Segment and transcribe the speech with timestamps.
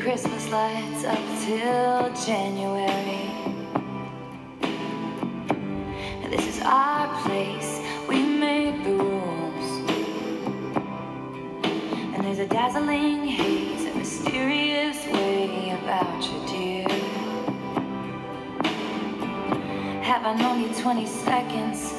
[0.00, 3.28] Christmas lights up till January.
[6.30, 9.88] This is our place, we make the rules.
[12.14, 16.88] And there's a dazzling haze, a mysterious way about you, dear.
[20.02, 21.92] Have I known you 20 seconds,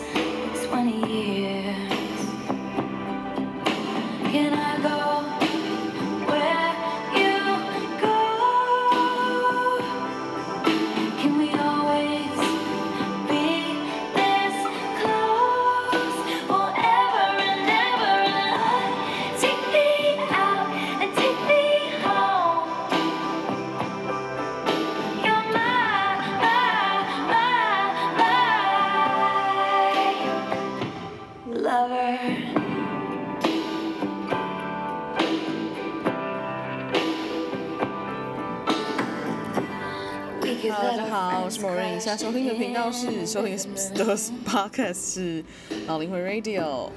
[43.02, 43.58] 是收听
[43.96, 45.44] 的 podcast 是
[45.88, 46.88] 脑灵魂 radio。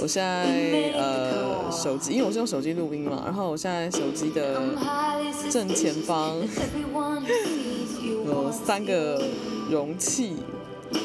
[0.00, 4.62] 我现在呃手机，因为我是用手机录音嘛，然后我现在手机的
[5.50, 6.36] 正前方
[8.26, 9.22] 有三个
[9.70, 10.36] 容器，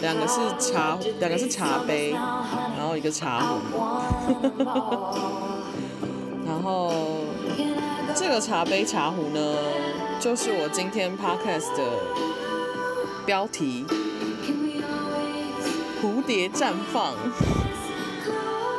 [0.01, 3.57] 两个是茶，两个是茶杯，然后一个茶壶，
[6.47, 6.93] 然后
[8.15, 9.55] 这个茶杯茶壶呢，
[10.21, 11.83] 就是我今天 podcast 的。
[13.29, 13.85] 标题
[16.01, 17.13] “蝴蝶绽放”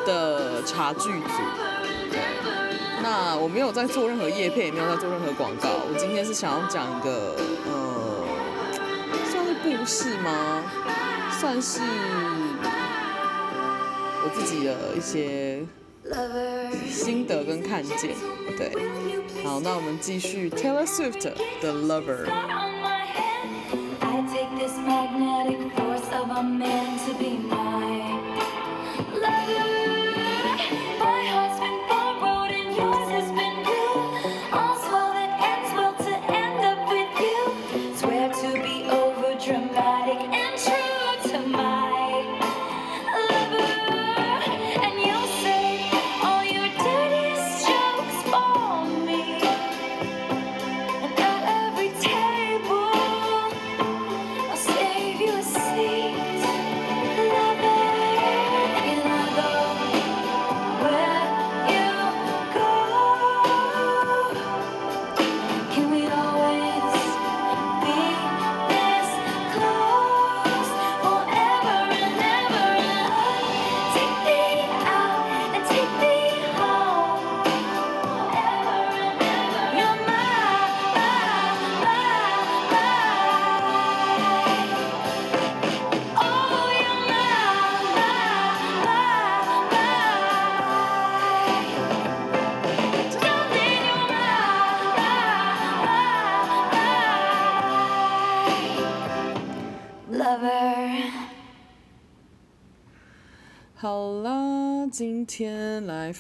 [0.04, 1.28] 的茶具组。
[3.00, 5.68] 那我没有在做任何叶配，也没有在做任何广告。
[5.88, 7.36] 我今天是想要讲一个，
[7.68, 8.24] 呃，
[9.30, 10.64] 算是故事吗？
[11.38, 11.80] 算是
[14.25, 15.64] 我自己的一些
[16.88, 18.16] 心得跟看见。
[18.58, 18.72] 对，
[19.44, 21.22] 好，那我们继续 Taylor Swift
[21.62, 22.26] 的 Lover。
[25.56, 27.69] Force of a man to be my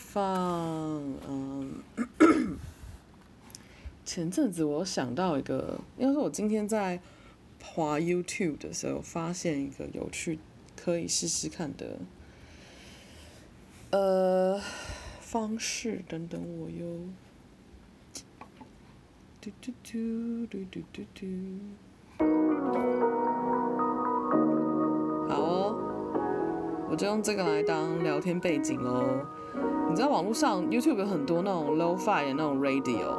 [0.00, 0.24] 放，
[1.28, 1.82] 嗯，
[4.04, 7.00] 前阵子我想到一个，应该说我今天在
[7.62, 10.40] 滑 YouTube 的时候，发现一个有趣
[10.76, 11.98] 可以试试看的，
[13.90, 14.60] 呃，
[15.20, 17.06] 方式，等等我哟，
[19.40, 21.26] 嘟嘟嘟嘟嘟嘟嘟，
[25.28, 25.76] 好哦。
[26.90, 29.24] 我就用这个来当聊天背景喽。
[29.88, 33.18] 你知道网络上 YouTube 有很多那种 low-fi 的那种 Radio，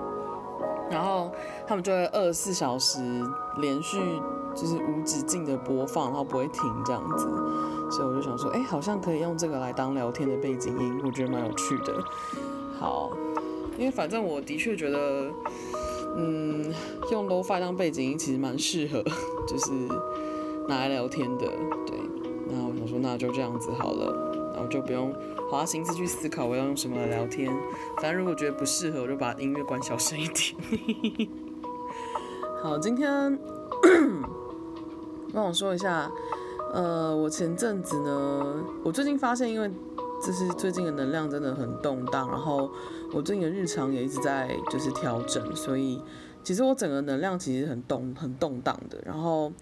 [0.90, 1.30] 然后
[1.66, 3.00] 他们就会二十四小时
[3.58, 3.98] 连续
[4.54, 7.28] 就是无止境的播放，然后不会停这样子。
[7.90, 11.92] 所以我就想说，哎，好像可以用这个来当聊天的背景音，我觉得蛮有趣的。
[12.78, 13.10] 好，
[13.76, 15.30] 因为反正我的确觉得，
[16.16, 16.72] 嗯，
[17.10, 19.02] 用 low-fi 当背景音其实蛮适合，
[19.46, 19.72] 就是
[20.68, 21.46] 拿来聊天的，
[21.84, 21.98] 对。
[22.48, 25.14] 那我想说，那就这样子好了，然后就不用
[25.50, 27.50] 花心思去思考我要用什么来聊天。
[27.96, 31.28] 反正如果觉得不适合，我就把音乐关小声一点。
[32.62, 33.38] 好，今天
[35.32, 36.10] 让我说一下，
[36.72, 39.70] 呃，我前阵子呢，我最近发现，因为
[40.24, 42.70] 就是最近的能量真的很动荡，然后
[43.12, 46.02] 我最近的日常也一直在就是调整，所以
[46.42, 49.52] 其实我整个能量其实很动很动荡的，然后。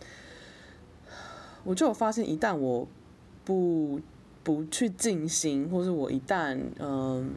[1.65, 2.87] 我就有发现，一旦我
[3.45, 4.01] 不
[4.49, 7.33] 不去静心，或是我一旦嗯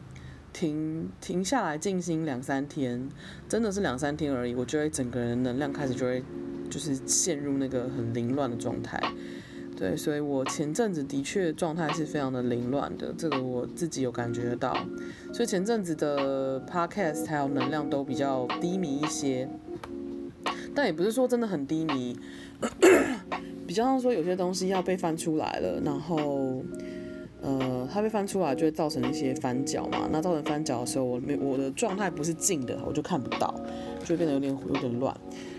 [0.50, 3.06] 停停下来静心两三天，
[3.50, 6.24] 真的是两三天而已，我就会整个人能量开始就会
[6.70, 8.98] 就是陷入那个很凌乱的状态。
[9.76, 14.74] 对，所以我前阵子的确状态是非常的凌乱的，这个我自己有感觉得到。
[15.34, 19.46] 所以前阵子的 podcast 还有能量都比较低迷一些，
[20.74, 22.18] 但也不是说真的很低迷，
[23.68, 26.64] 比较像说有些东西要被翻出来了，然后
[27.42, 30.08] 呃，它被翻出来就会造成一些翻角嘛。
[30.10, 33.54] 那造成翻角的时候，我没我的状态不是静的，我就看不到，
[34.04, 35.14] 就变得有点有点乱。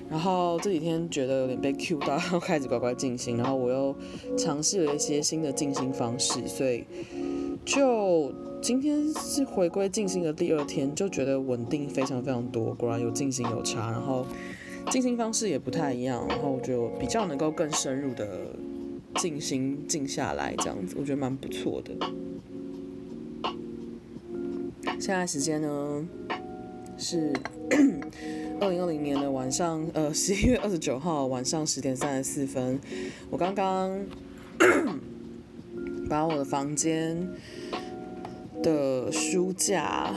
[0.09, 3.95] 然后这几天觉得有点被 Q 到，然后开始乖乖静心，然后我又
[4.38, 6.83] 尝试了一些新的静心方式，所以
[7.65, 8.31] 就
[8.62, 14.25] 今天是回归静心的第二天，就觉得稳定非常非常多，果然有静心有差，然后
[14.91, 18.27] 静心方式也不太一样，然后就比较能够更深入的
[19.15, 21.94] 静心静下来，这样子我觉得蛮不错的。
[25.00, 26.07] 现在时间呢
[26.98, 27.33] 是。
[28.62, 32.80] 二零二零年的晚上，呃，十一月二十九号晚上十点三十四分，
[33.30, 34.00] 我刚刚
[36.07, 37.27] 把我的房间
[38.62, 40.13] 的书架，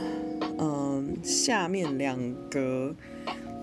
[0.59, 2.17] 嗯，下面两
[2.49, 2.95] 格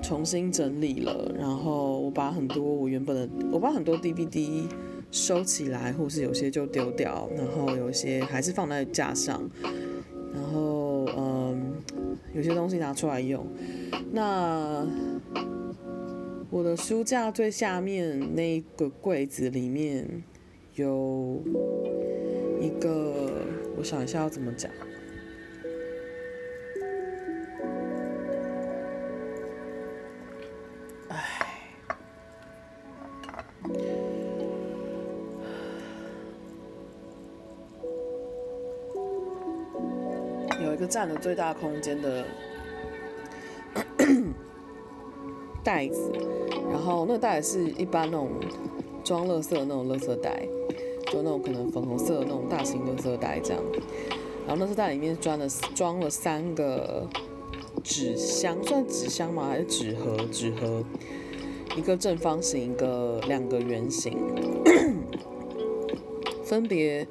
[0.01, 4.65] 重新整理了，然后我把很多我原本的，我把很多 DVD
[5.13, 9.47] 收起来，或是有些就丢掉，然后有些还是放在架上，
[10.33, 11.75] 然后嗯，
[12.33, 13.45] 有些东西拿出来用。
[14.11, 14.83] 那
[16.49, 20.23] 我的书架最下面那个柜子里面
[20.73, 21.39] 有
[22.59, 23.45] 一个，
[23.77, 24.71] 我想一下要怎么讲。
[40.93, 42.23] 占了最大空间的。
[45.63, 46.11] 袋子，
[46.69, 48.29] 然后那个袋子是一般那种
[49.03, 50.45] 装垃圾的那种垃圾袋，
[51.07, 53.63] 就那种可能粉红色的那种大型垃圾袋这样。
[54.45, 57.07] 然后垃圾袋里面装了装了三个
[57.81, 59.47] 纸箱，算纸箱吗？
[59.47, 60.17] 还是纸盒？
[60.31, 60.83] 纸盒，
[61.75, 64.15] 一个正方形，一个两个圆形，
[66.43, 67.07] 分别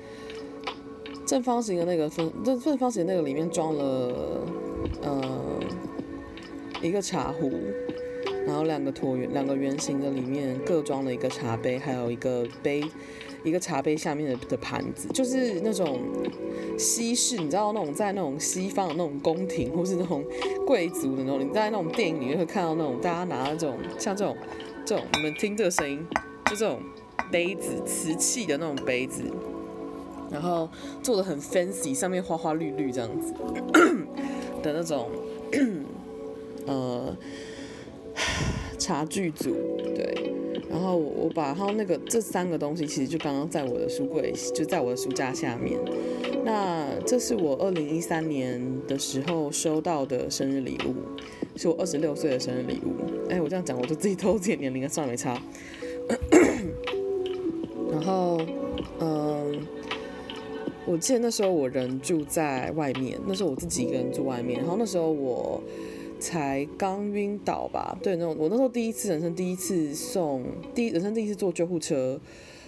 [1.32, 4.44] 正方形的那个分正正方形那个里面装了
[5.00, 5.60] 呃
[6.82, 7.50] 一个茶壶。
[8.46, 12.84] 然后两个椭圆，两个圆形的里面各装了一个茶杯，还有一个杯，
[13.44, 16.00] 一个茶杯下面的的盘子，就是那种
[16.76, 20.22] 西式，你知道那种在那种西方的那种宫廷，或是那种
[20.66, 24.36] 贵族的那种，你在那种电影里面会看到那种大家拿那种像这种
[24.84, 26.04] 这种，你们听这个声音，
[26.46, 26.80] 就这种
[27.30, 29.22] 杯子，瓷器的那种杯子，
[30.32, 30.68] 然后
[31.02, 33.34] 做的很 fancy，上面花花绿绿这样子
[34.62, 35.08] 的那种，
[36.66, 37.16] 呃。
[38.78, 39.54] 茶具组，
[39.94, 40.32] 对，
[40.68, 45.78] 然后我把然后那个这三个东西其实就刚刚在我的书柜，就在我的书架下面。
[46.44, 50.96] 那这是我二零一三年的时候收到的生日礼物，
[51.56, 52.96] 是我二十六岁的生日礼物。
[53.30, 55.40] 哎，我这样讲我就自己偷自己年龄，算没差。
[57.88, 58.40] 然后，
[60.86, 65.60] 我记得那时候我人住在外面，那时候我自己一个人住外面，然后那时候我。
[66.22, 67.98] 才刚晕倒吧？
[68.00, 72.20] 对，那种我那时候第一次人生第一次送第一人生第一次坐救护车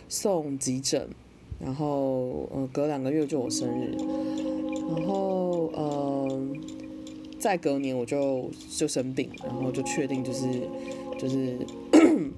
[0.08, 1.08] 送急诊，
[1.60, 3.94] 然后嗯隔两个月就我生日，
[4.96, 6.60] 然后嗯
[7.38, 10.48] 再隔年我就就生病，然后就确定就是
[11.16, 11.56] 就是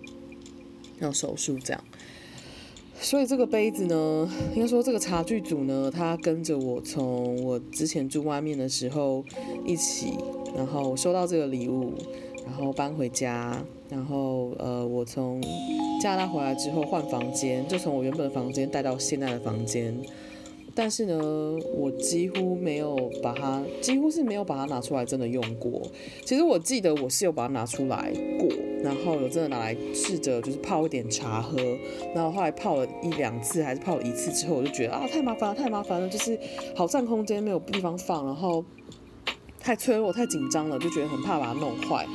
[1.00, 1.82] 要手术这样。
[3.00, 9.24] 所以这个杯子呢，应该说这个茶具组呢，它跟着我从我之前住外面的时候
[9.64, 10.14] 一起，
[10.56, 11.92] 然后收到这个礼物，
[12.44, 15.40] 然后搬回家，然后呃，我从
[16.02, 19.96] 加拿大回来之后换房间，就从我原本的房间带到现在的房间。
[20.74, 21.18] 但是呢，
[21.74, 25.80] 我几乎没有把它，几乎是没有把它拿出来真的用过。
[26.24, 28.48] 其实我记得我是有把它拿出来过，
[28.86, 31.58] 然后有真的拿来试着就是泡一点茶喝，
[32.14, 36.38] 然后后来泡了一两次还是泡了一次之后，我就觉得啊太麻烦了，太麻烦了，就是
[36.76, 38.64] 好占空间，没有地方放，然后
[39.58, 42.06] 太脆弱，太紧张了，就觉得很怕把它弄坏，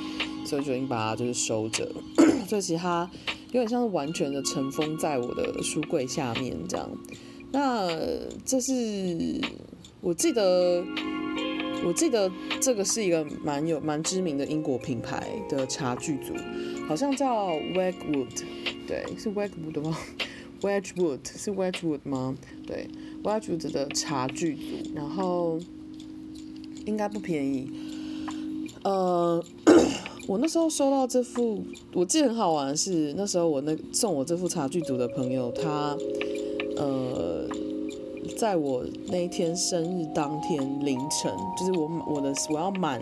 [0.46, 1.92] 所以决定把它就是收着。
[2.48, 3.10] 所以其他
[3.48, 6.90] 有点像是完全的尘封在我的书柜下面这样。
[7.52, 7.90] 那
[8.46, 9.42] 这是
[10.00, 10.84] 我记得，
[11.86, 16.34] 我记得这个是一个蛮有蛮知名的英国品牌的茶具组，
[16.88, 18.44] 好像叫 Wedgwood，
[18.88, 19.98] 对，是 Wedgwood 吗？
[20.62, 22.36] Wedgwood 是 Wedgwood 吗？
[22.68, 22.88] 对
[23.24, 24.92] ，Wedgwood 的茶具组。
[24.94, 25.60] 然后
[26.86, 27.72] 应该不便宜。
[28.84, 29.44] 呃，
[30.28, 35.98] 我那时候收到这副，我记得很好玩的是，那时候我那送我这副茶具组的朋友，他
[36.78, 37.48] 呃，
[38.42, 43.00] 在我那一天生日当天凌晨，就是我我的我要满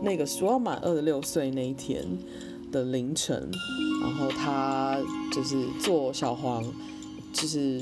[0.00, 2.04] 那个我要满二十六岁那一天
[2.72, 3.48] 的凌晨，
[4.02, 4.98] 然后他
[5.32, 6.64] 就是坐小黄，
[7.32, 7.80] 就是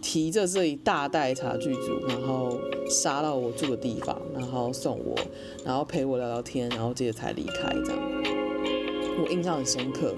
[0.00, 2.56] 提着这一大袋茶具组，然后
[2.88, 5.16] 杀到我住的地方，然后送我，
[5.64, 7.98] 然后陪我聊聊天，然后接着才离开，这样
[9.20, 10.14] 我印象很深刻。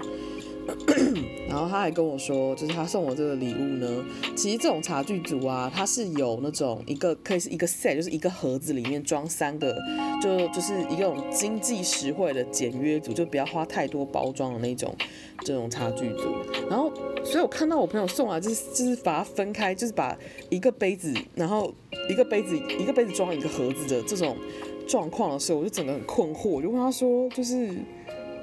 [1.47, 9.75] 然后他还跟我说，就是他送我这个礼物呢，其实这种茶具组啊，它是有那种一个可以是一个 set，就是一个盒子里面装三个，
[10.21, 14.95] 就就是一个种经济实惠的简约组，就不要花太多包装的那种
[15.43, 16.35] 这种茶具组。
[16.69, 16.91] 然后，
[17.23, 20.15] 所以我看到我朋友送来，就是就是把它分开，就是把
[20.49, 21.73] 一个杯子，然后
[22.09, 24.37] 一个杯子一个杯子装一个盒子的这种
[24.87, 27.75] 状况的时候，我就整个很困惑，我就问他说，就是。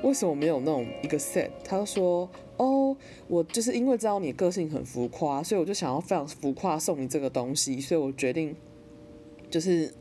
[0.02, 1.50] 为什么没有那种一个 set？
[1.64, 2.96] 他说：“哦，
[3.28, 8.54] 我就是因为知道你个性很浮夸，所以我就想要非常浮夸送你这个东西，所以我决定
[9.50, 9.92] 就是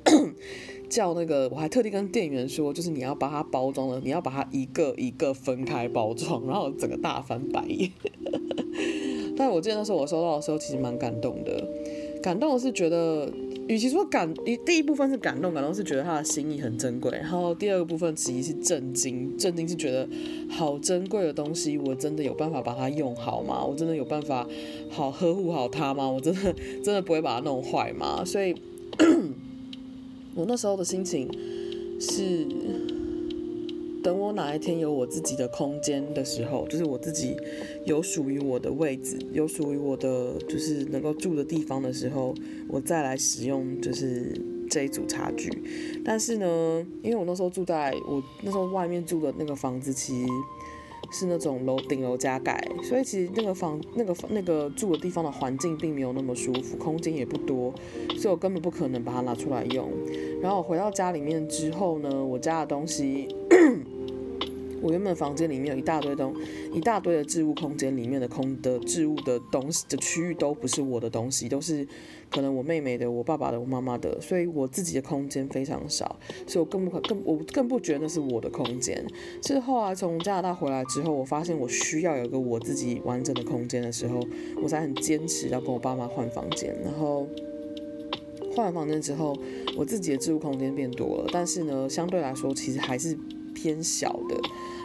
[0.89, 7.91] 叫那个，我还特地跟店员说，就是你要把它包装了，你要把它一个一个分开包装，然后整个大翻白眼。
[9.35, 11.67] 但我记得那时候我收到的时候，其实蛮感动的，
[12.21, 13.31] 感动的是觉得。”
[13.67, 14.31] 与其说感，
[14.65, 20.07] 第一部分是感动，感动是觉得他的心意很珍贵，然后第二个部分其实是震惊，震惊是觉得
[20.49, 23.65] 好珍贵的东西，我真的有办法把它用好吗？
[23.65, 24.47] 我真的有办法
[24.89, 26.07] 好呵护好它吗？
[26.07, 26.53] 我真的
[26.83, 28.23] 真的不会把它弄坏吗？
[28.23, 28.55] 所以，
[30.35, 31.29] 我那时候的心情
[31.99, 32.47] 是。
[34.05, 37.35] 等我哪一天有我自己的空间的时候，就是我自己
[37.85, 42.35] 有属于我的位置，有属于我的就是能够住的地方的时候，
[42.69, 45.49] 我再来使用就是这一组茶具。
[46.05, 50.27] 但是呢，因为我那时候住在我那时候外面住的那个房子，其实
[51.11, 57.73] 是那种楼顶楼加盖，所以其实那个房那个那个住的地方的环境并没有那么舒服，空间也不多，
[58.19, 59.89] 所以我根本不可能把它拿出来用。
[60.43, 63.27] 然后我回到家里面之后呢，我家的东西。
[64.85, 66.31] 我原本房间里面有一大堆东，
[66.71, 71.87] 一大堆的置物空间里面的空的置物的东西的区域都不是我的东西，都是
[72.29, 79.03] 可能我妹妹的、我爸爸的、我妈妈的，所以我自己的空间非常少，所以我更不可更我更不觉得那是我的空间。
[79.41, 84.19] 是后来从加拿大回来之后，我发现我需要有个我自己完整的空间的时候，
[84.61, 86.75] 我才很坚持要跟我爸妈换房间。
[86.83, 87.27] 然后
[88.55, 89.35] 换完房间之后，
[89.75, 93.17] 我自己的置物空间变多了，但是呢，相对来说其实还是
[93.55, 94.39] 偏小的。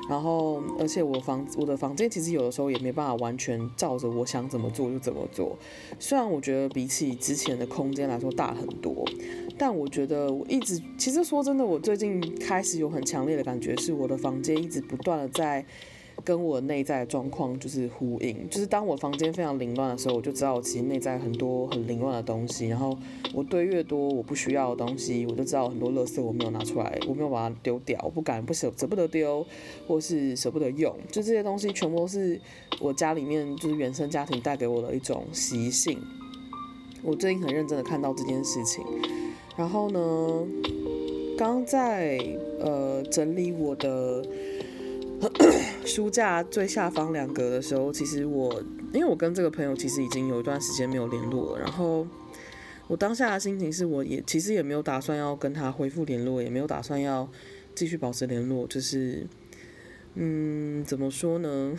[0.08, 5.56] 然后，而且我房我的房间其实有的时候也没办法完全照着我想怎么做就怎么做。
[5.98, 9.04] 虽然我觉得比起之前的空间来说大很多，
[9.58, 15.64] 但我觉得我一直其实说真的，我最近开始有很强烈的感觉，是我的房间一直不断的在。
[16.20, 22.68] 跟我内在状况就是呼应，就是当我房间非常凌乱的时候，我就知道我其实内在很多很凌乱的东西。
[22.68, 22.96] 然后
[23.32, 29.44] 我堆越多我不需要的东西，我就知道很多垃圾我没有拿出来，我没有把它丢掉，我不敢不舍舍不得丢，
[29.86, 30.94] 或是舍不得用。
[31.10, 32.40] 就这些东西全部都是
[32.80, 35.98] 我家里面就是原生家庭带给我的一种习性。
[37.02, 38.84] 我最近很认真的看到这件事情，
[39.56, 40.46] 然后呢，
[41.38, 42.18] 刚在
[42.60, 44.24] 呃整理我的。
[45.84, 48.62] 书架最下方两格的时候，其实我
[48.92, 52.06] 因为我跟这个朋友其实已经有一段时间没有联络了，然后
[52.86, 57.28] 我当下的心情是，我也其实也没有打算要跟他恢复联络，也没有打算要
[57.74, 59.26] 继续保持联络，就是
[60.14, 61.76] 嗯，怎么说呢？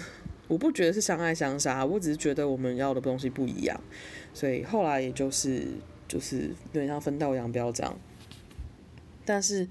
[0.47, 3.81] 我不觉得是相爱相杀，我只是觉得我们要的东西不一样，
[4.33, 5.65] 所以后来也就是
[6.07, 7.97] 就是有点像分道扬镳这样，
[9.25, 9.67] 但是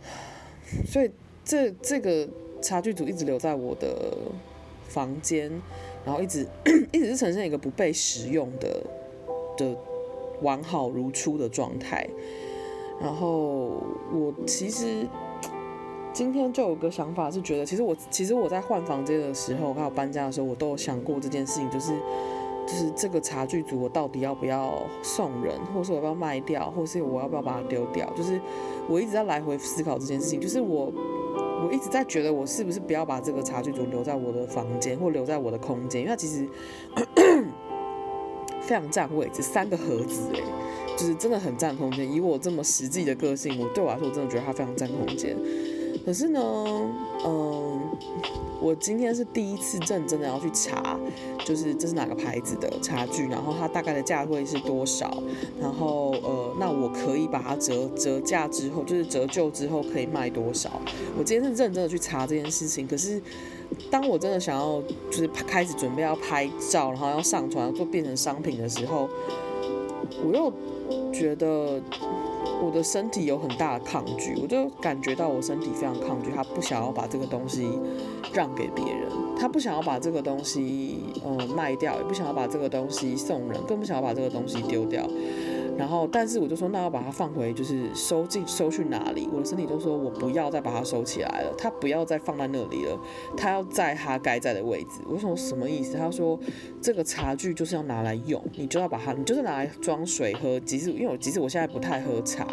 [0.86, 1.10] 所以
[1.44, 2.28] 这这个。
[2.64, 4.16] 茶具组一直留在我的
[4.88, 5.52] 房间，
[6.02, 6.46] 然后一直
[6.90, 8.82] 一直是呈现一个不被使用的
[9.58, 9.76] 的
[10.40, 12.08] 完好如初的状态。
[13.02, 15.06] 然后我其实
[16.12, 21.92] 今天就有个想法，是觉得其实我其实我在换房间的时候，还有搬家的时候，我都有想过这件事情，就是
[22.66, 28.10] 就是这个茶具组我到底要不要送人，或是我要不要卖掉，或是我要不要把它丢掉？
[28.16, 28.40] 就是
[28.88, 30.90] 我一直在来回思考这件事情，就是我。
[31.64, 36.02] 我一直在觉得，我是不是不要把这个茶具组留在我的房间，或留在我的空间？
[36.02, 36.46] 因为它其实
[38.60, 40.40] 非常占位置，三个盒子，哎，
[40.96, 42.10] 就是真的很占空间。
[42.10, 45.36] 以我这么实际的个性，我对我来说，我真的觉得它非常占空间。
[46.04, 46.40] 可是呢，
[47.24, 47.80] 嗯，
[48.64, 50.98] 我今天是第一次认真的要去查，
[51.44, 55.22] 就是这是哪个牌子的茶具，然后它大概的价位是多少，
[55.60, 60.80] 然后呃，那我可以把它折折价之后，就是折旧之后可以卖多少？
[61.18, 62.88] 我今天是认真的去查这件事情。
[62.88, 63.20] 可是
[63.90, 64.80] 当我真的想要
[65.10, 69.06] 就是开始准备要拍照，然后要上传，做变成商品的时候，
[70.24, 70.50] 我又
[71.12, 71.78] 觉得。
[72.62, 77.68] 我的身体有很大的抗拒，我就感觉到我身体非常抗拒，他不想要把这个东西
[78.32, 79.08] 让给别人，
[79.38, 85.06] 他不想要把这个东西嗯卖掉，也不想要把这个东西送人，更不想要把这个东西丢掉。
[85.76, 89.28] 然后，但是我就说，那要把它放回，就是收进收去哪里？
[89.32, 92.98] 我的身体就说我不要再把它收起来了，它不要再放在那里了，
[93.36, 95.00] 它要在它该在的位置。
[95.08, 95.96] 我说什么意思？
[95.96, 96.38] 他说
[96.80, 100.60] 这个茶具就是要拿来用，你就要把它，你就是拿来装水喝。
[100.60, 102.46] 即使因为我即使我现在不太喝茶，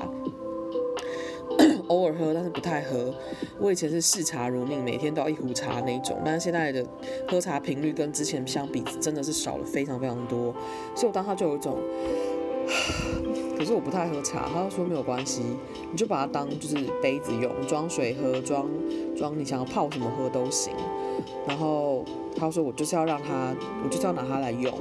[1.87, 3.13] 偶尔喝，但是不太喝。
[3.59, 6.83] 我以前是视茶如命，每天都要一壶茶那种，但是现在的
[7.27, 10.53] 喝茶频率跟之前相比，真的是少了非常非常多。
[10.95, 11.77] 所以我当他就有一种。
[13.57, 15.41] 可是我不太喝茶，他说没有关系，
[15.91, 18.67] 你就把它当就是杯子用，装水喝，装
[19.15, 20.73] 装你想要泡什么喝都行。
[21.47, 22.03] 然后
[22.35, 24.73] 他说我就是要让他，我就是要拿它来用。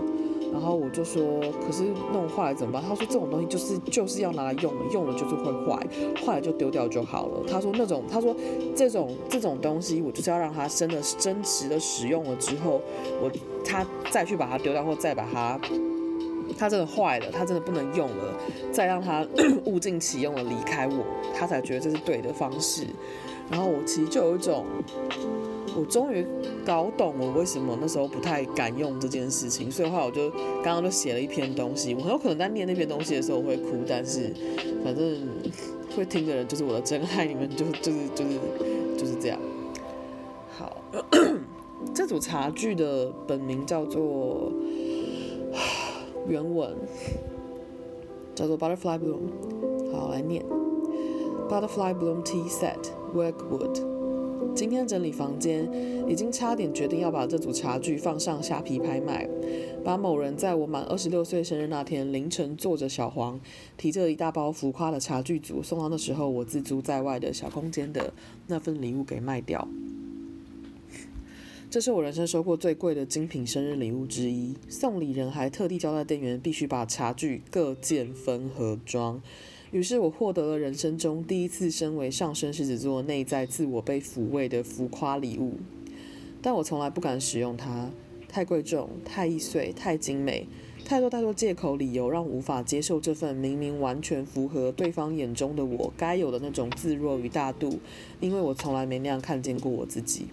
[0.52, 1.22] 然后我就说，
[1.64, 2.82] 可是弄坏了怎么办？
[2.82, 5.86] 他说这种东西就是就是要拿来用，用了就是会坏，
[6.24, 7.40] 坏了就丢掉就好了。
[7.46, 8.34] 他说那种，他说
[8.74, 12.80] 这种这种东西，我就是要让它真的真实的使用了之后，
[13.22, 13.30] 我
[13.64, 15.60] 他再去把它丢掉，或再把它。
[16.58, 18.34] 他真的坏了，他真的不能用了，
[18.72, 19.26] 再让他
[19.66, 21.04] 物尽其用的离开我，
[21.34, 22.86] 他才觉得这是对的方式。
[23.50, 24.64] 然后我其实就有一种，
[25.76, 26.24] 我终于
[26.64, 29.68] 搞懂我为什么那时候不太敢用这件事情。
[29.68, 30.30] 所以的话，我就
[30.62, 31.92] 刚刚就写了一篇东西。
[31.92, 34.32] 我很有可能在念那篇东西的时候我会哭，但是
[34.84, 35.26] 反正
[35.96, 38.38] 会听的人就是我的真爱，你们就就是就是
[38.96, 39.38] 就是这样。
[40.56, 40.76] 好，
[41.92, 44.52] 这组茶具的本名叫做。
[46.28, 46.76] 原文
[48.34, 50.44] 叫做 Butterfly Bloom，好，来念
[51.48, 53.88] Butterfly Bloom Tea Set Workwood。
[54.54, 55.70] 今天整理房间，
[56.08, 59.28] 已经差点决定要把这组茶具放上虾皮拍卖，
[59.84, 63.38] 把某人在我满二十六岁生日那天凌晨坐着小黄，
[63.76, 68.12] 提着一大包浮夸的茶具组送到那时候我自租在外的小空间的
[68.48, 69.66] 那份礼物给卖掉。
[71.70, 74.56] 这是我人生收过最贵的精品生日礼物之一。
[74.68, 79.22] 送礼人还特地交代店员必须把茶具各件分盒装。
[79.70, 85.58] 于是我获得了人生中第一次身为上升狮子座内在自我被抚慰的浮夸礼物。
[86.42, 87.88] 但我从来不敢使用它，
[88.28, 90.48] 太贵重、太易碎、太精美，
[90.84, 97.78] 太多太多借口理由让无法接受这份明明完全符合对方眼中的我该有的那种自若与大度，
[98.18, 100.26] 因为我从来没那样看见过我自己。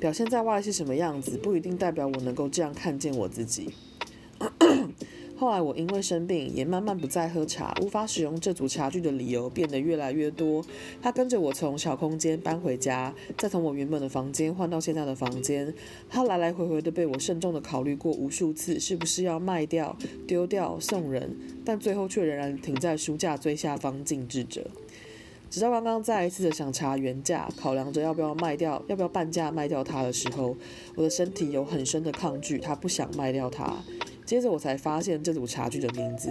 [0.00, 3.70] 表现在外是什么样子，不一定代表我能够这样看见我自己。
[5.36, 10.64] 后来我因为生病，也慢慢不再喝茶，无法使用这组茶具的理由变得越来越多。
[11.00, 15.74] 他跟着我从小空间搬回家，再从我原本的房间换到现在的房间。
[16.08, 19.96] 他来来回回的被我慎重的考虑过无数次，是不是要卖掉、
[20.28, 24.64] 丢掉、送人，但最后却仍然停在书架最下方静置着。
[25.52, 30.56] 直到刚刚再一次的想查原价，考量着要不要卖掉，要不要半价卖掉它的时候，
[30.94, 33.70] 我的身体有很深的抗拒，他不想卖掉它。
[34.24, 36.30] 接着我才发现这组茶具的名字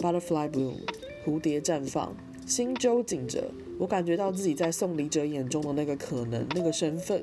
[0.00, 0.76] ：Butterfly Bloom，
[1.26, 2.16] 蝴蝶绽放。
[2.46, 7.22] 心揪紧着，我感觉到自己在送礼者眼中的那个可能，那个身份，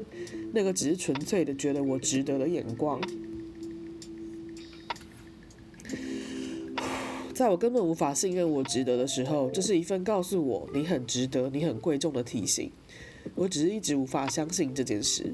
[0.54, 3.02] 那个只是纯粹的觉得我值得的眼光。
[7.42, 12.72] 在我根本无法信任我值得的时候，这是一份告诉我你很值得、你很贵重的提醒。
[13.34, 15.34] 我只是一直无法相信这件事。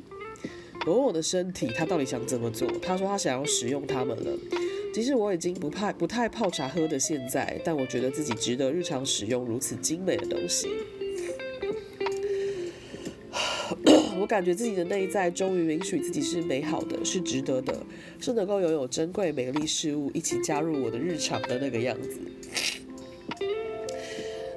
[0.86, 2.66] 我问我的身体，他到底想怎么做？
[2.82, 4.38] 他说他想要使用它们了。
[4.94, 10.70] 即使我已经不怕、不太泡茶喝的现在，但我觉得自己值得日常使用如此精美的东西。
[14.20, 17.86] 我感觉自己的内在终于允许自己是美好的，是值得的，
[18.20, 22.20] 是能够拥有珍贵美丽事物一起加入我的日常的那个样子。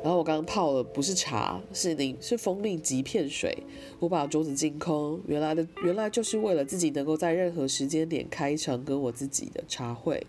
[0.03, 3.55] 然后我刚刚泡的不是茶，是你是蜂蜜极片水。
[3.99, 10.27] 我把桌子净空，原来的原来就是为了自己能够在任何时间点开一场跟我自己的茶会。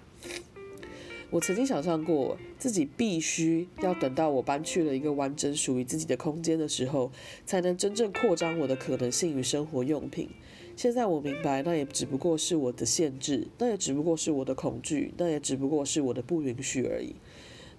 [1.32, 7.10] 我曾经想象过，自己必须要等到我搬去了一个完整属于自己的空间的时候，
[7.46, 10.30] 才能真正扩张我的可能性与生活用品。
[10.76, 17.16] 现在我明白，那也只不过是我的限制，那也只不过是我的恐惧，那也只不过是我的不允许而已。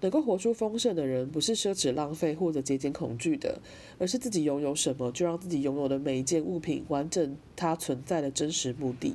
[0.01, 3.61] 能够活出丰盛的人，不是奢侈浪费或者节俭恐惧的，
[3.99, 9.15] 而是自己拥有什么，就让自己拥有的每一件物品完整它存在的真实目的。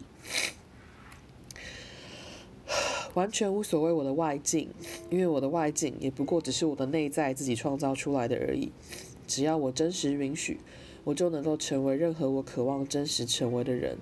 [3.17, 4.69] 完全无所谓我的外境，
[5.09, 8.71] 因为我的外境也不过只是我的内在自己创造出来的而已。
[9.25, 10.59] 只要我真实允许，
[11.03, 13.97] 我就能够成为任何我渴望真实成为的人。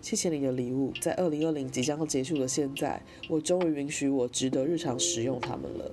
[0.00, 5.90] 谢谢你的礼物，在二零二零即将结束的现在，我终于允许我值得日常使用它们了。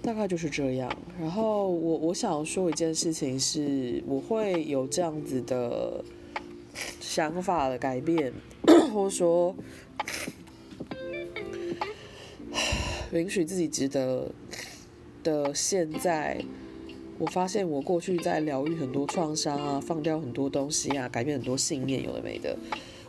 [0.00, 0.96] 大概就是这样。
[1.18, 6.04] 然后我我想说一件事情是，我会有这样子的
[7.00, 8.32] 想法的改变，
[8.94, 9.52] 或者说
[13.12, 14.30] 允许自己值得
[15.22, 16.44] 的现在。
[17.18, 22.56] 我发现我过去在疗愈很多创伤啊，放掉很多东西啊，改变很多信念，有的没的。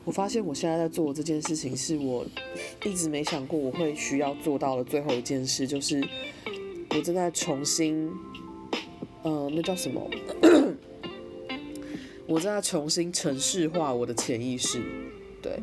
[0.04, 2.26] 我发现我现在在做这件事情，是我
[2.84, 6.06] 一直没想过我会需要做到的最后一件事，就是
[6.90, 8.12] 我正在重新，
[9.22, 10.06] 呃，那叫什么？
[12.28, 14.82] 我正在重新城市化我的潜意识，
[15.42, 15.58] 对，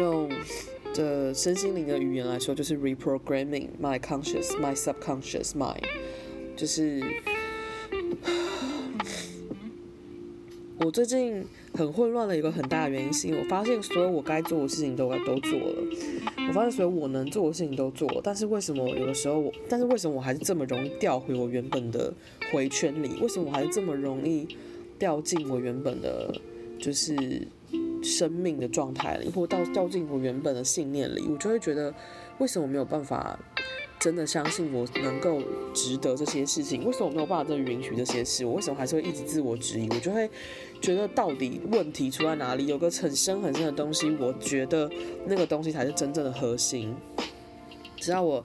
[0.00, 0.28] 用
[0.94, 5.82] 的身心灵的语言来说，就是 reprogramming my conscious, my subconscious mind，
[6.56, 7.02] 就是。
[10.78, 15.76] 我最近很混乱的一个很大的原因，是因为我发现所有我该做的事情都该都做了，
[16.48, 22.12] 我发现所有我能做的事情都做了，但是为什么有的时候我，但是为什么我还是这么容易掉回我原本的
[22.50, 23.10] 回圈里？
[23.20, 24.48] 为什么我还是这么容易
[24.98, 26.34] 掉进我原本的，
[26.80, 27.46] 就是
[28.02, 31.26] 生命的状态里，或到掉进我原本的信念里？
[31.30, 31.94] 我就会觉得，
[32.38, 33.38] 为什么我没有办法？
[34.00, 35.40] 真的相信我能够
[35.72, 36.84] 值得这些事情？
[36.84, 38.44] 为什么我没有办法再允许这些事？
[38.44, 39.88] 我为什么还是会一直自我质疑？
[39.90, 40.28] 我就会
[40.80, 42.66] 觉得到底问题出在哪里？
[42.66, 44.90] 有个很深很深的东西，我觉得
[45.26, 46.92] 那个东西才是真正的核心。
[47.96, 48.44] 直到我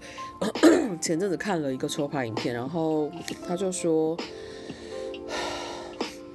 [1.02, 3.10] 前阵子看了一个抽牌影片，然后
[3.48, 4.15] 他就说，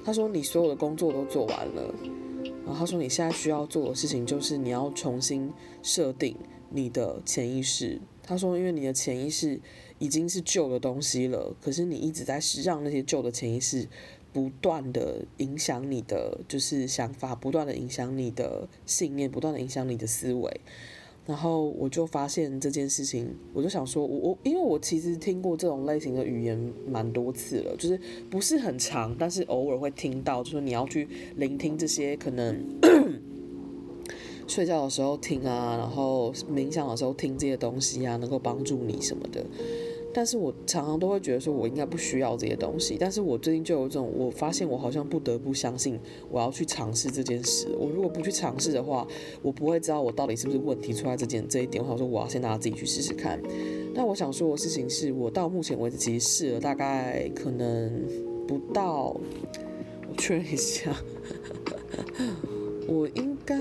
[0.03, 1.95] 他说你所有的工作都做完了，
[2.65, 6.35] 然后他说你现在需要做的事情就是你要重新设定
[6.69, 7.99] 你的潜意识。
[8.25, 9.59] 他说：“因为你的潜意识
[9.99, 13.89] 已经是旧的东西了，可是你一直在让那些旧的潜意识
[14.31, 20.61] 不断的影响你的就是想法，不断的影响你的信念，不断的影响你的思维。
[21.25, 31.07] 然后我就发现这件事情，我就想说，我我因为我其实听过这种类型的语言蛮多次了，就是不是很长，但是偶尔会听到，就是你要去
[31.37, 32.63] 聆听这些可能。
[34.45, 39.41] ”睡觉的时候听啊，然后冥想的时候听这些东西啊，能够帮助你什么的。
[40.13, 42.97] 但是我常常都会觉得说，我应该不需要这些东西。
[42.99, 45.99] 但是我最近就有一种，我发现我好像不得不相信，
[46.29, 47.67] 我要去尝试这件事。
[47.79, 49.07] 我如果不去尝试的话，
[49.41, 51.83] 我不会知道我到底是不是问题出在这件这一点。
[51.83, 53.41] 我想说，我要先拿自己去试试看。
[53.95, 58.03] 那我想说的事情是，我到目前为止其实试了大概可能
[58.47, 59.15] 不到，
[60.09, 60.95] 我确认一下。
[62.87, 63.55] 我应该，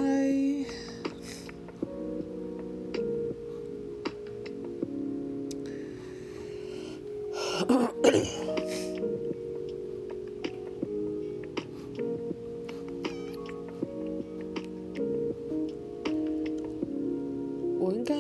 [17.81, 18.15] 我应该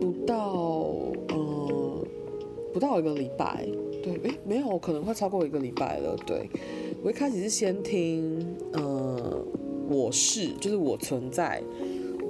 [0.00, 0.36] 不到，
[1.28, 2.04] 呃，
[2.72, 3.66] 不到一个礼拜，
[4.02, 6.48] 对，诶，没有，可能会超过一个礼拜了，对。
[7.02, 9.44] 我一开始是先听，呃。
[9.86, 11.62] 我是，就是我存在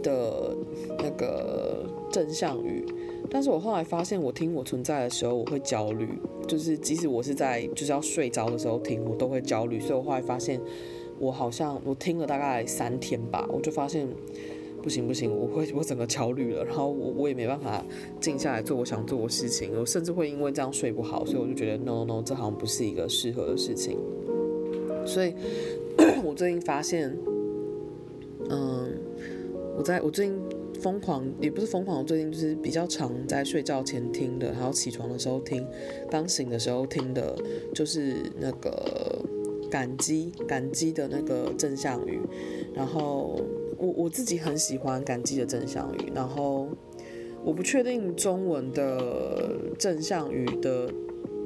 [0.03, 0.57] 的
[0.99, 2.85] 那个正向语，
[3.35, 6.09] 但是我后来发现，我听我存在的时候，我会焦虑，
[6.47, 10.61] 就是即使我是在就是要睡着的时候听，我都会焦虑，所以我后来发现，
[11.19, 14.07] 我好像我听了大概三天吧，我就发现
[14.81, 17.85] 不行不行，我会我整个焦虑了，然后我我也没办法
[18.21, 23.99] 静下来做我想做的事情，我甚至会因为这样睡不好，所以我就觉得 no no，这好像不是一个适合的事情，
[25.05, 25.35] 所以
[26.23, 27.13] 我最近发现。
[28.51, 28.91] 嗯，
[29.75, 30.39] 我在我最近
[30.85, 35.67] 疯狂，也不是疯狂，最近就是比较常在睡觉前听的，然后起床的时候听，
[36.11, 37.35] 刚醒的时候听的，
[37.75, 39.25] 就是那个
[39.71, 42.21] 感激感激的那个正向语。
[42.75, 43.41] 然后
[43.79, 46.69] 我我自己很喜欢感激的正向语，然后
[47.43, 50.93] 我不确定中文的正向语的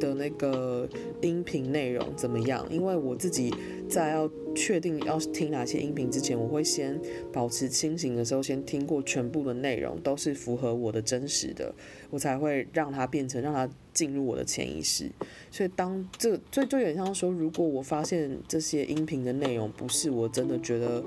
[0.01, 0.89] 的那个
[1.21, 3.55] 音频内容怎么样，因为我自己
[3.89, 4.29] 在要。
[4.59, 7.01] 确定要听哪些音频之前，我会先
[7.33, 11.73] 保持清醒的时候，先听过全部的内容，都是符合我的真实的，
[12.11, 15.09] 我才会让它变成让它进入我的潜意识。
[15.53, 21.03] 所以当这就就有点像说，如果我发现这些音频的内容不是我真的觉得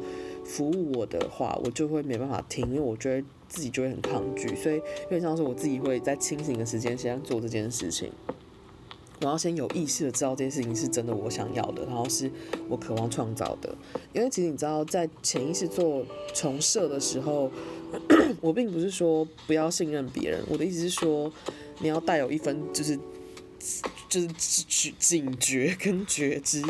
[0.45, 8.09] 服务我的话，我就会没办法听，因为我觉得自己就会很抗拒，所以有点像是我自己会在清醒的时间先做这件事情。
[9.21, 12.29] 我要先有意识的知道这件事情是真的我想要的，然后是
[12.67, 13.73] 我渴望创造的。
[14.13, 16.03] 因为其实你知道，在潜意识做
[16.33, 17.51] 重设的时候，
[18.41, 21.31] 我并不是说不要信任别人，我的意思是说，
[21.79, 22.97] 你要带有一分就是。
[24.11, 26.61] 就是警警觉跟觉知，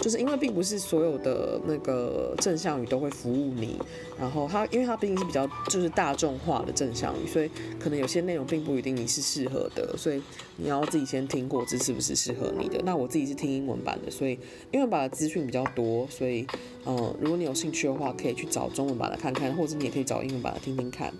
[0.00, 3.80] 就是因为并不是所有的那个正向语都会服务你，
[4.18, 10.20] 然后它因为它毕竟是比较就是大众化的正向语，所以可能有些内容并不一定你是适合的，所以
[10.56, 12.82] 你要自己先听过这是不是适合你的。
[12.84, 14.36] 那我自己是听英文版的，所以
[14.72, 16.44] 英文版的资讯比较多，所以
[16.84, 21.14] 嗯，如果你有兴趣的话，可以去找中文版的看看，或者你也可以找英文版的听听看，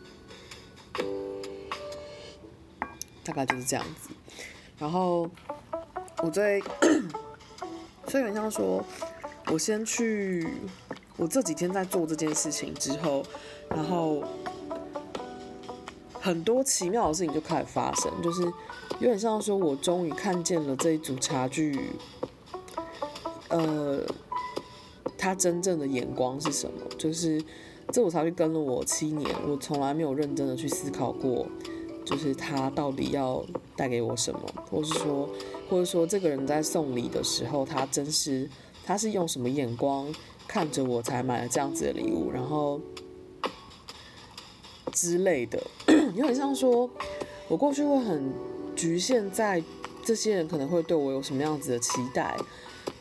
[3.23, 4.11] 大概就是这样子。
[4.79, 5.29] 然后
[6.23, 6.61] 我在，
[8.09, 8.85] 所以很像说，
[9.53, 10.49] 我先去，
[11.17, 13.23] 我这几天在做这件事情之后，
[13.71, 14.23] 然后
[16.21, 21.91] 很多奇妙的事情就开始发生，就是有点像说，我终于看见了这一组茶具，
[23.49, 24.05] 呃，
[25.17, 26.83] 他真正的眼光是什么？
[26.99, 27.41] 就是
[27.93, 31.47] 这组茶具跟了我七年，我从来没有认真的去思考过。
[32.05, 33.45] 就是他到底要
[33.77, 35.29] 带给我什么，或是说，
[35.69, 38.49] 或者说这个人在送礼的时候，他真是
[38.85, 40.13] 他是用什么眼光
[40.47, 42.81] 看着我才买了这样子的礼物，然后
[44.93, 45.63] 之类的，
[46.15, 46.89] 有点像说，
[47.49, 48.33] 我过去会很
[48.75, 49.63] 局限在
[50.05, 52.37] 这些人可能会对我有什么样子的期待，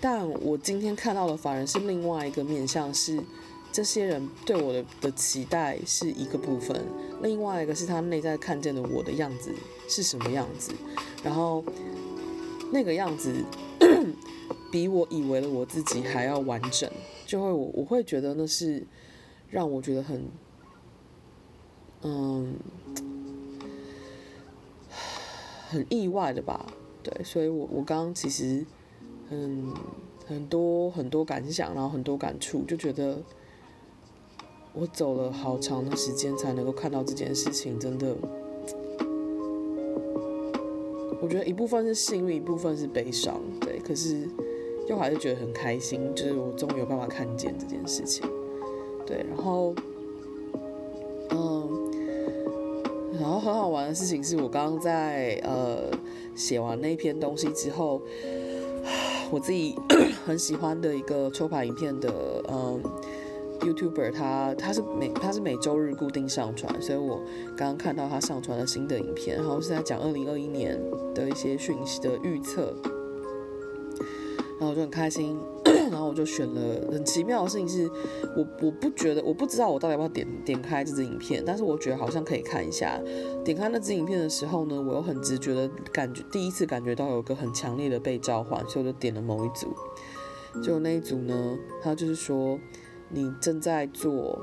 [0.01, 3.23] 但我今天看到的反而是另外一个面向是。
[3.69, 6.83] 这些人对我的的期待是一个部分，
[7.21, 9.53] 另外一个是他内在看见的我的样子
[9.87, 10.71] 是什么样子，
[11.21, 11.63] 然后
[12.71, 13.43] 那个样子
[14.71, 16.89] 比我以为的我自己还要完整，
[17.25, 18.85] 就会我我会觉得那是
[19.49, 20.23] 让我觉得很
[22.01, 22.55] 嗯
[25.69, 26.65] 很意外的吧，
[27.03, 28.65] 对，所以我我刚刚其实
[29.29, 29.73] 很
[30.25, 33.21] 很多很多感想，然后很多感触，就觉得。
[34.79, 38.15] 我走了好长的时间才能够看到这件事情，真的，
[41.19, 44.27] 我觉得一部分是幸运，一部分是悲伤，对，可是
[44.87, 48.23] 又还是觉得很开心，就是我终于有办法看见这件事情，
[49.05, 49.73] 对，然后，
[51.31, 51.91] 嗯，
[53.19, 55.91] 然后很好玩的事情是我刚刚在呃
[56.35, 58.01] 写完那篇东西之后，
[59.31, 59.75] 我自己
[60.25, 62.11] 很喜欢的一个抽牌影片的，
[62.49, 62.81] 嗯。
[63.59, 67.21] YouTuber 他他是每他是每周日固定上传，所以我
[67.55, 70.79] 刚刚看到他上传了新的影片，然后是在讲二零二一年
[71.13, 72.73] 的一些讯息的预测，
[74.59, 75.37] 然后我就很开心，
[75.91, 76.91] 然后我就选了。
[76.91, 77.89] 很奇妙的事情是，
[78.35, 82.99] 我我不觉得我不知道我到底要不要点点开这支影片，但是我觉得好像可以看一下。
[83.43, 89.73] 点开那支影片的时候呢，我又很直觉的感觉，第一次感觉到有个很强烈的被召唤，所以我就点了某一组。
[90.63, 92.59] 就那一组呢，他就是说。
[93.09, 94.39] 你正在做，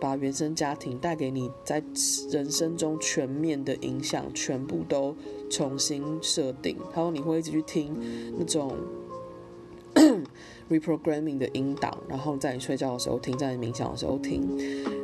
[0.00, 1.82] 把原生家庭带给你在
[2.30, 5.14] 人生中全面的影响，全部都
[5.50, 6.76] 重新设定。
[6.92, 7.94] 他说你会一直去听
[8.38, 8.72] 那种
[10.70, 14.42] reprogramming 的音档，然后在你睡觉的时候听，在你冥想的时候听。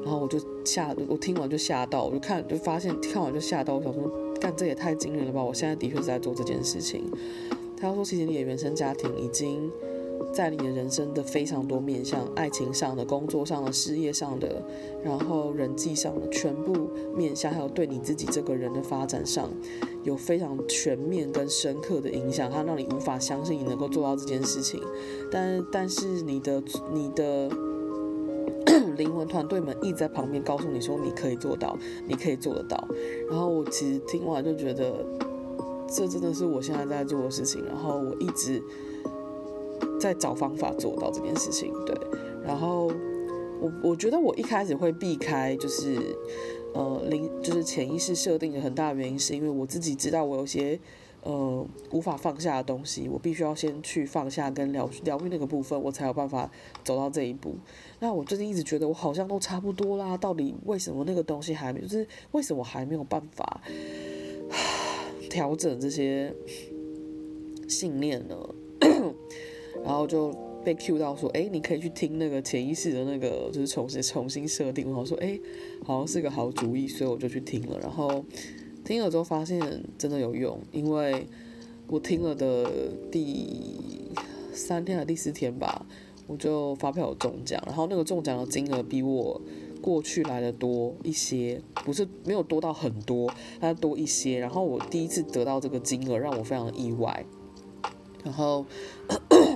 [0.03, 5.43] 然后我就吓，我听完就吓到，我就看就发现看完就吓到，我想说，干这也太惊人了吧！
[5.43, 7.05] 我现在的确是在做这件事情。
[7.77, 9.71] 他说，其实你的原生家庭已经。
[10.33, 14.63] 在你的人生的非常多面向，爱情上的、工作上的、事业上的，
[15.05, 19.51] 然后人际上的全部面向，还有对你自己这个人的发展上，
[20.05, 24.83] 有非常全面跟深刻的影响，它让你无法相信你能够做到这件事情。
[25.31, 27.51] 但但是你的你的
[28.97, 31.77] 灵魂团队们一直在旁边告诉你说，你可以做到，
[32.09, 32.89] 你可以做得到。
[33.29, 35.05] 然后我其实听完就觉得，
[35.87, 37.63] 这真的是我现在在做的事情。
[37.67, 38.63] 然后我一直。
[40.03, 41.97] 在找方法做到这件事情，对。
[42.45, 42.91] 然后
[43.61, 45.97] 我我觉得我一开始会避开，就是
[46.75, 50.81] 呃灵，就是潜意识设定的很大的原因，是因为我自己知道我有些
[51.23, 56.51] 呃无法放下的东西，我必须要先去放下跟疗疗愈那个部分，我才有办法
[56.83, 57.55] 走到这一步。
[58.01, 63.61] 那我最近一直觉得我好像都差不多啦，到底为什么那个东西还没，就是为什么还没有办法
[65.31, 66.35] 调整这些
[67.69, 68.37] 信念呢？
[69.85, 70.33] 然后就
[70.65, 74.87] 被 cue 到说，哎，你可以去听那个潜意识的那个，就是重新重新设定。
[74.87, 75.39] 然后说，哎，
[75.85, 77.79] 好像是个好主意，所以我就去听了。
[77.81, 78.25] 然后
[78.85, 79.61] 听了之后发现
[79.99, 81.27] 真的有用，因为
[81.89, 82.71] 我听了的
[83.11, 84.11] 第
[84.53, 85.85] 三天还第四天吧，
[86.27, 89.41] 我就发票有中奖，然后那个中奖的金额比我
[89.81, 93.29] 过去来的多一些，不是没有多到很多，
[93.61, 94.39] 它多一些。
[94.39, 97.27] 然后我第一次得到这个金额，让我非常的意外。
[98.25, 98.65] 然后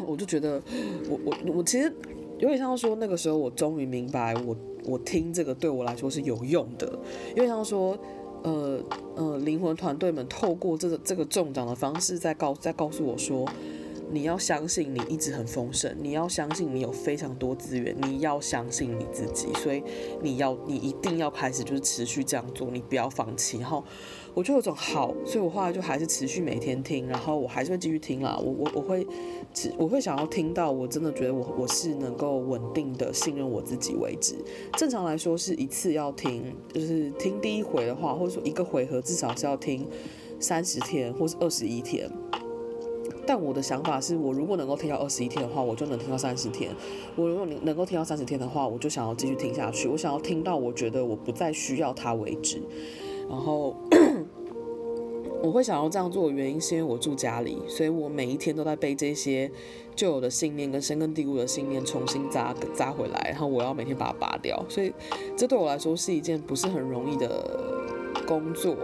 [0.07, 0.63] 我就觉得
[1.09, 1.93] 我，我我其实
[2.39, 6.99] 有点像说，那个时候我终于明白我，我听这个对我来说是有用的，
[7.35, 7.99] 因为像说，
[8.43, 8.79] 呃
[9.17, 13.47] 呃，灵魂团队们透过这个这个中奖的方式在告在告诉我说。
[14.09, 19.83] 你要相信你一直很丰盛，你要相信你有非常多资源，你要相信你自己，所以
[20.23, 23.59] 你要你一定要开始就是持续这样做，你不要放弃。
[23.59, 23.83] 然后
[24.37, 28.39] 我就有种好，所以我后来就还是持续每天听，然后我还是会继续听啦。
[28.39, 29.07] 我我我会，
[29.79, 34.35] 我会想要听到我真的觉得我我是能够稳定的信任我自己为止。
[34.77, 39.89] 正常来说是一次要听，就是听第一回的话，或者说一个回合至少是要听
[40.39, 42.07] 三十天或是二十一天。
[43.27, 46.71] 但我的想法是，我如果能够听到二十一天的话，我就能听到三十天；
[47.17, 49.89] 我如果能能够听到三十天的话，我就想要继续听下去。
[49.89, 52.61] 我想要听到我觉得我不再需要它为止。
[53.29, 53.77] 然后
[55.43, 59.51] 我会想要这样做的原因，是因为我住家里，所以我每一天都在被这些
[59.95, 64.65] 旧有的信念跟深根蒂固的信念重新扎扎回来，然后我要每天把它拔掉。
[64.69, 64.93] 所以
[65.37, 67.61] 这对我来说是一件不是很容易的
[68.27, 68.75] 工作。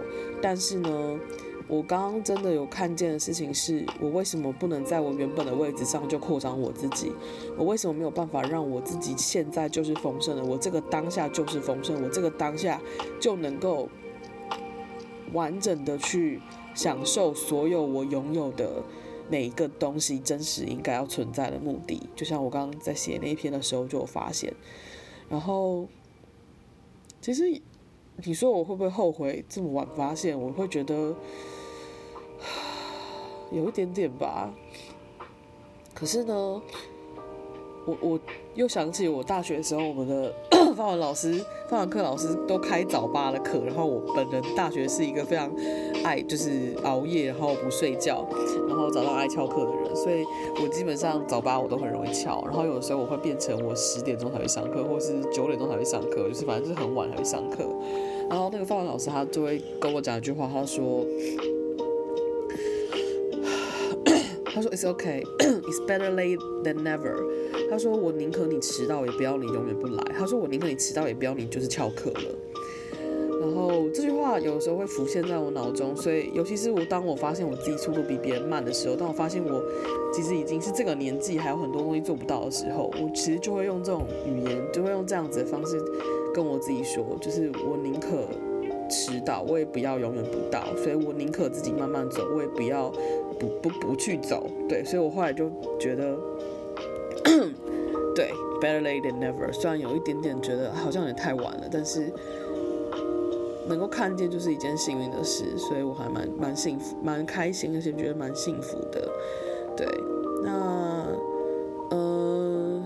[0.41, 1.19] 但是呢，
[1.67, 7.11] 我刚刚真的有看见的事情是，我为什么不能在我原本的位置上就扩张我自己？
[7.57, 10.45] 我为什么没有办法让我自己现在就是丰盛的？
[10.45, 12.79] 我这个当下就是丰盛，我这个当下
[13.19, 13.89] 就能够
[15.33, 16.39] 完整的去
[16.73, 18.81] 享受所有我拥有的
[19.29, 22.07] 每一个东西真实应该要存在的目的。
[22.15, 24.53] 就像我刚刚在写那一篇的时候就有发现，
[25.29, 25.87] 然后
[27.21, 27.61] 其实。
[28.23, 30.39] 你说我会不会后悔这么晚发现？
[30.39, 31.15] 我会觉得
[33.51, 34.53] 有一点点吧。
[35.95, 36.61] 可是呢，
[37.87, 38.19] 我我
[38.53, 40.31] 又想起我大学的时候，我们的
[40.73, 45.51] 法文老师、法文课老师都开早八的课，然后我本人大学是一个非常
[46.03, 48.27] 爱就是熬夜，然后不睡觉，
[48.67, 50.25] 然后早上爱翘课的人，所以
[50.61, 57.63] 我基本上早八我都很容易翘，然后有的时候我会变成我十点钟才会上课，或是九点钟才会上课，就是反正就是很晚才会上课。
[58.29, 61.05] 然后那个法文老师他就会跟我讲一句话，他说
[64.45, 67.23] ：“他说 It's okay, it's better late than never。”
[67.73, 72.35] 他说：“我宁可你迟到，也不要你永远不来。”他说：“我宁可你迟到，也不要你就是翘课了。”
[73.41, 79.59] 然后这句话有时候会浮现在我脑中，所以尤其是我当我发现我自己速度比别人慢的时候，当我发现我
[80.13, 85.81] 其实已经是这个年纪，还有很多东西做不到的时候，我其实就会用这种语言，就会用这样子的方式。
[86.31, 88.27] 跟我自己说，就是我宁可
[88.87, 92.91] 迟到，我也不要永远不到，所以我宁可自己慢慢走，我也不要
[93.39, 94.47] 不不不去走。
[94.69, 96.17] 对，所以我后来就觉得，
[98.15, 99.51] 对，better late than never。
[99.51, 102.11] 虽然有一点点觉得好像也太晚了，但是
[103.67, 109.09] 能够看见就是一件幸运的事，所以我还蛮蛮幸福、蛮开心，而且觉得蛮幸福的。
[109.75, 109.87] 对，
[110.43, 111.07] 那
[111.91, 112.83] 嗯。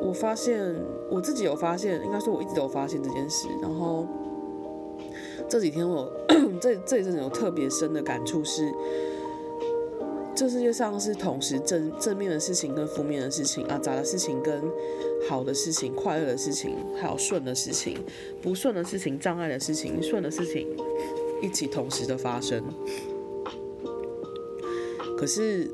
[0.00, 0.74] 我发现
[1.10, 3.46] 我自己有发现，应该说我一直都有发现这件事。
[3.60, 4.06] 然后
[5.48, 6.10] 这几天我
[6.62, 8.72] 这这一阵有特别深的感触是，
[10.38, 14.62] 这世界上是同时正正面的事情跟负面的事情啊，杂的事情跟
[15.28, 17.98] 好的事情，快乐的事情，还有顺的事情，
[18.40, 20.68] 不顺的事情，障碍的事情，顺的事情，
[21.42, 22.62] 一起同时的发生。
[25.18, 25.68] 可是。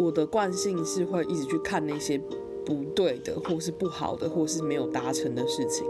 [0.00, 2.16] 我的惯性是会一直去看那些
[2.64, 5.84] 不对的，或是不好的，或是没有达成的事情。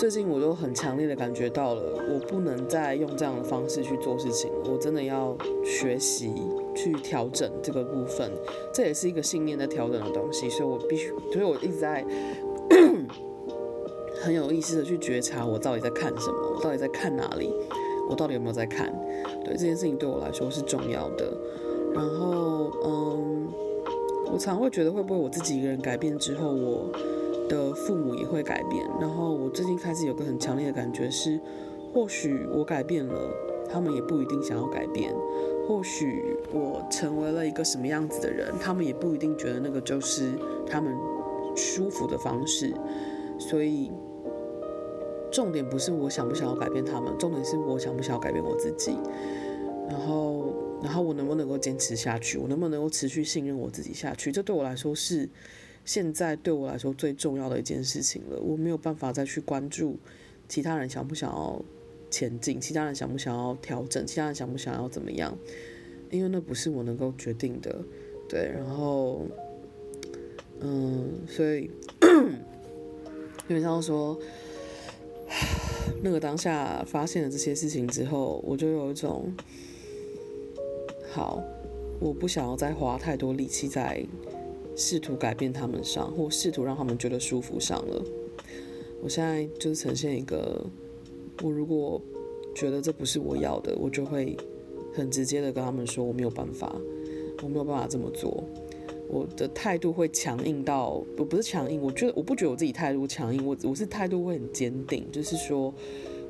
[0.00, 6.32] 最近我就很强烈的感觉到了，我不能再用这样的方式去做事情，我真的要学习
[6.74, 8.32] 去调整这个部分。
[8.72, 12.02] 这也是一个信念的调整的东西，所以我必须，所以我一直在
[14.22, 17.52] 很有意识的去觉察我到底在看什么，我到底在看哪里，
[18.08, 18.90] 我到底有没有在看？
[19.44, 21.30] 对，这件事情对我来说是重要的。
[21.92, 23.48] 然后，嗯，
[24.32, 26.90] 我常会觉得会不会我自己一个人改变之后，我
[27.50, 28.88] 的父母也会改变。
[28.98, 31.38] 然后我最近开始有个很强烈的感觉是，
[31.92, 33.30] 或许我改变了，
[33.68, 35.12] 他们也不一定想要改变。
[35.66, 40.32] 或许我成为了一个什么样子的人，他们也不一定觉得那个就是
[40.66, 40.96] 他们
[41.54, 42.72] 舒服的方式。
[43.38, 43.90] 所以，
[45.30, 48.96] 重点不是我想不想要改变他们，重点是我想不想要改变我自己。
[49.88, 50.54] 然后。
[50.82, 52.38] 然后我能不能够坚持下去？
[52.38, 54.32] 我能不能够持续信任我自己下去？
[54.32, 55.28] 这对我来说是
[55.90, 58.38] 现在对我来说最重要的一件事情了。
[58.38, 59.98] 我没有办法再去关注
[60.48, 61.60] 其他人想不想要
[62.08, 65.36] 前进，其他人想不想要调整，其他人想不想要怎么样？
[66.12, 67.76] 因为那不是我能够决定的，
[68.28, 69.22] 对，然后，
[70.60, 71.68] 嗯，所以，
[73.48, 74.16] 基本上说，
[76.04, 79.34] 那个当下发现了这些事情之后，我就有一种，
[81.10, 81.42] 好，
[81.98, 84.06] 我不想要再花太多力气在
[84.76, 88.04] 试图改变他们上，或试图让他们觉得舒服上了。
[89.02, 90.64] 我现在就是呈现一个，
[91.42, 92.00] 我如果
[92.54, 94.36] 觉得这不是我要的，我就会。
[94.92, 96.74] 很直接的跟他们说，我没有办法，
[97.44, 98.42] 我没有办法这么做。
[99.08, 105.72] 我的态度会强硬到，我不是强硬，我觉得我不觉得我自己态度强硬，我我是态度会很坚定，就是说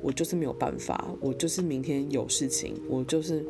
[0.03, 3.43] 我就是没有办法，我就是明天有事情，我就是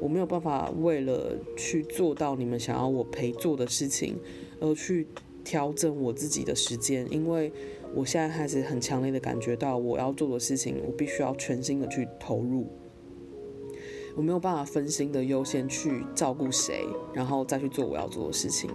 [0.00, 4.16] 我没有办法为了去做到你们想要我陪做的事情，
[4.60, 5.06] 而去
[5.44, 7.52] 调整我自己的时间，因为
[7.94, 12.66] 我现在开始很强烈的感觉到我要做的事情，我必须要全心的去投入。
[14.16, 16.84] 我没有办法分心的优先去照顾谁，
[17.14, 18.68] 然后再去做我要做的事情，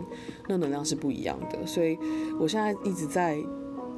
[0.48, 1.66] 那能量是不一样的。
[1.68, 1.98] 所以
[2.40, 3.38] 我现在一直在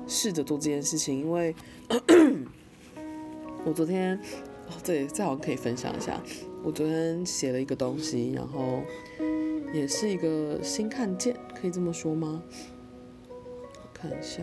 [0.07, 1.53] 试着做这件事情，因为
[3.63, 4.17] 我昨天，
[4.67, 6.19] 哦，对，这好可以分享一下。
[6.66, 8.82] 我昨天写了一个东西，然后
[9.72, 12.41] 也是一个新看见，可以这么说吗？
[13.30, 14.41] 我看一下。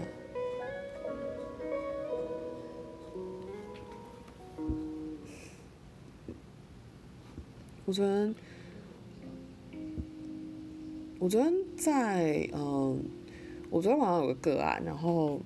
[7.85, 8.35] 我昨天，
[11.18, 13.03] 我昨天在嗯，
[13.68, 15.41] 我昨天晚上有个个案，然后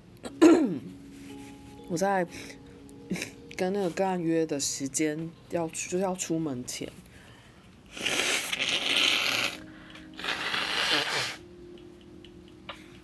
[1.89, 2.23] 我在
[3.57, 6.87] 跟那个个案约的时间要就是要出门前，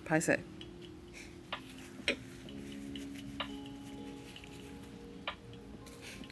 [0.06, 0.40] 拍谁？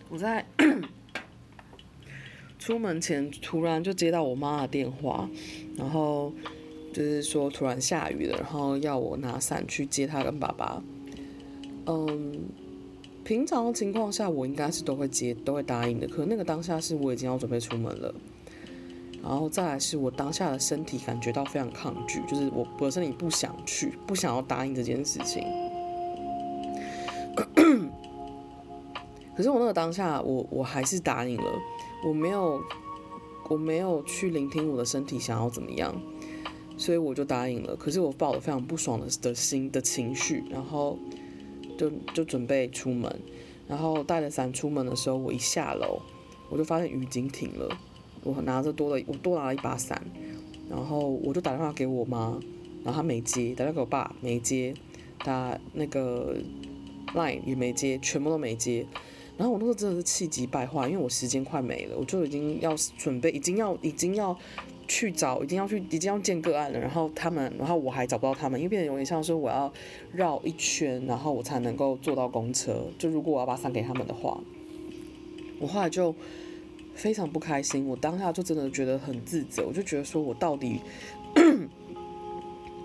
[0.08, 0.46] 我在。
[2.60, 5.28] 出门前突然就接到我妈的电话，
[5.76, 6.32] 然后
[6.94, 10.82] 就是说突然下雨了，然后要我拿伞去接她跟爸爸。
[11.88, 12.40] 嗯，
[13.32, 16.06] 平常的情况下我应该是都会接，都会答应的。
[16.06, 18.14] 可那个当下是我已经要准备出门了，
[19.24, 25.46] 然后再来是我当下的身体感觉到非常抗拒，就是我我的身体不想去，不想要答应这件事情。
[29.34, 31.54] 可是我那个当下，我我还是答应了。
[32.06, 32.62] 我没有，
[33.48, 35.96] 我没有去聆听我的身体想要怎么样，
[36.76, 37.78] 所以我就答应了。
[37.78, 41.00] 可是我抱了非常不爽的的心的情绪，然后
[41.82, 43.12] 就就准备出门，
[43.68, 46.00] 然后带着伞出门的时候，我一下楼，
[46.48, 47.76] 我就发现雨已经停了。
[48.24, 50.00] 我拿着多了，我多拿了一把伞，
[50.70, 52.40] 然后我就打电话给我妈，
[52.84, 54.76] 然后她没接，打电话给我爸没接，
[55.26, 56.38] 打那个
[57.16, 58.86] line 也没接，全部都没接。
[59.38, 64.38] 然后我那时候真的是气急败坏，因为我时间快没了，我就已经要准备，已经要已经要
[64.94, 66.78] 去找，一定要去，一定要见个案了。
[66.78, 69.72] 然后他们，然后我还找不到他们，因为变得有点像是我要
[70.12, 72.88] 绕一圈，然后我才能够坐到公车。
[73.00, 74.38] 就如果我要把伞给他们的话，
[75.60, 76.14] 我后来就
[76.94, 80.82] 非常不开心，我当下就真的觉得很自责，我就觉得说我到底。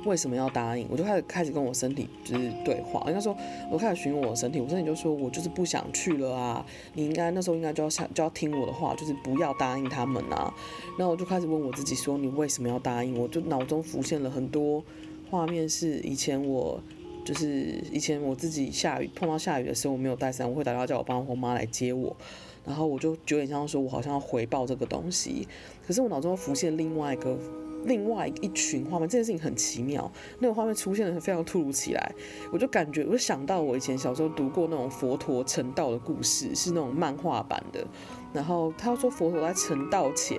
[0.06, 0.86] 为什么要答应？
[0.90, 3.02] 我就开始开始跟我身体就是对话。
[3.08, 3.36] 应该说，
[3.70, 6.64] 我开始询问我身体，我身体就说我就是不想去了啊。
[6.94, 10.54] 你应该那时候应该就要想就要听我的话，就是不要答应他们啊。
[10.96, 13.18] 然后我就开始问我自己说，你为什么要答应？
[13.18, 14.82] 我就脑中浮现了很多
[15.30, 16.80] 画面，是以前我
[17.24, 22.16] 就是以前我自己下雨碰到下雨的时候，我没有带伞，我会打电话叫我爸我妈来接我。
[22.64, 25.46] 然后我就有点像说，我好像要回报这个东西。
[25.86, 27.38] 可是我脑中浮现另外一个。
[27.86, 30.10] 另外一群画面，这件事情很奇妙。
[30.38, 32.14] 那个画面出现的非常突如其来，
[32.52, 37.86] 我就感觉，我就想到我以前小时候读过那种佛陀成道的故事，是那种漫画版的。
[38.32, 40.38] 然后他说佛陀在成道前，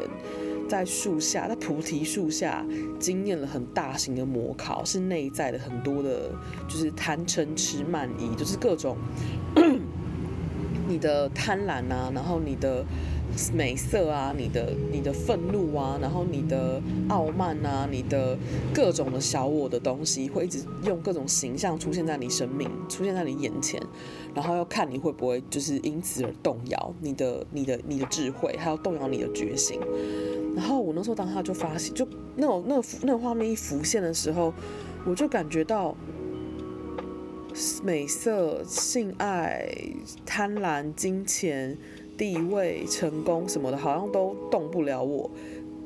[0.69, 2.63] 在树下，在菩提树下
[2.99, 6.31] 经验了很大型的魔考，是内在的很多的，
[6.67, 8.97] 就是贪嗔痴慢疑，就是各种
[10.87, 12.85] 你的贪婪啊，然后你的。
[13.53, 18.37] 美色啊，你的你的愤怒啊，然后你的傲慢啊，你的
[18.73, 23.81] 各种的小我的东西，会一直用各种形象出现在你生命，出现在你眼前，
[24.33, 29.79] 然后要看你会不会就是因此而动摇你的你的你的智慧，还要动摇你的觉醒。
[30.55, 34.53] 然后我那时候当下就发现，就那种那那个画面一浮现的时候，
[35.05, 35.95] 我就感觉到
[37.83, 39.69] 美色、性爱、
[40.25, 41.77] 贪婪、金钱。
[42.17, 45.29] 地位、成功什么的，好像都动不了我。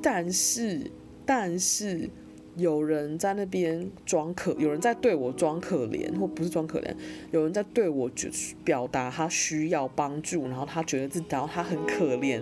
[0.02, 0.90] 但是，
[1.26, 2.10] 但是
[2.56, 6.94] 有人在那边装可，有人在对我装可怜，或不是装可怜，
[7.32, 8.30] 有人在对我就
[8.64, 12.42] 表达他需要帮助，然后他觉得自己，然后他很可怜，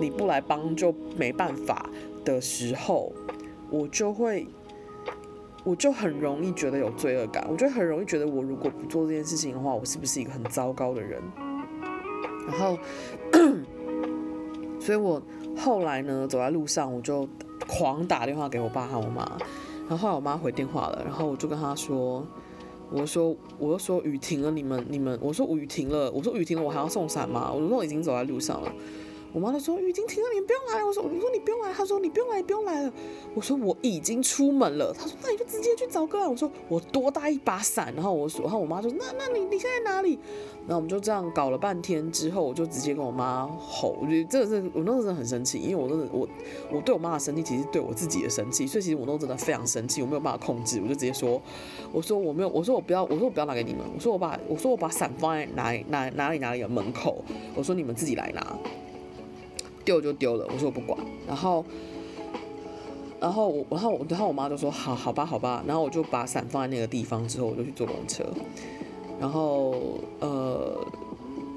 [0.00, 1.90] 你不来帮就没办法
[2.24, 3.12] 的时候，
[3.70, 4.46] 我就会，
[5.64, 11.20] 我就很容易觉得有罪恶感，我就很容易觉得我如果不做这件事情的话，我是不是一个很糟糕的人？
[12.48, 12.76] 然后，
[14.80, 15.22] 所以我
[15.56, 17.28] 后来呢，走在路上我就。
[17.68, 19.24] 狂打电话给我爸和我妈，
[19.88, 22.26] 然后后来我妈回电话了，然后我就跟她说，
[22.90, 27.52] 我说，我又说雨停了，你们你们，我说雨停了，我说雨停了，我还要送伞吗？
[27.52, 28.72] 我说我已经走在路上了。
[29.32, 30.86] 我妈就说雨已经停了，你不用来了。
[30.86, 32.92] 我说我说你不用来，她说你不用来，不用来了。
[33.34, 34.92] 我说我已经出门了。
[34.92, 36.28] 她说那你就直接去找哥啊。
[36.28, 37.92] 我说我多带一把伞。
[37.94, 40.18] 然后我说，然后我妈说那那你你现在哪里？
[40.66, 43.96] 然后我们就这样搞了半天之后，我就直接跟我妈吼。
[44.00, 46.28] 我觉得这个是我那时候真的很生气，因为我真的我
[46.72, 51.40] 我对我妈的生气其实对我自己的生气，所以其实我那时候真的非常生气，我没有办法控制，我就直接说，
[51.92, 57.24] 我说我没有，我说我不要，我说我不要拿给你们，我说我把我说我把伞放在哪哪哪里哪里的门口，
[57.54, 58.56] 我说你们自己来拿。
[59.84, 60.98] 丢就丢了，我说我不管。
[61.26, 61.64] 然后，
[63.20, 68.24] 然后我，然后我，然后我妈就说：“好好吧，好吧。”然后我就把伞放在那个地方，之后我就去坐公车。
[69.20, 69.74] 然后，
[70.20, 70.86] 呃，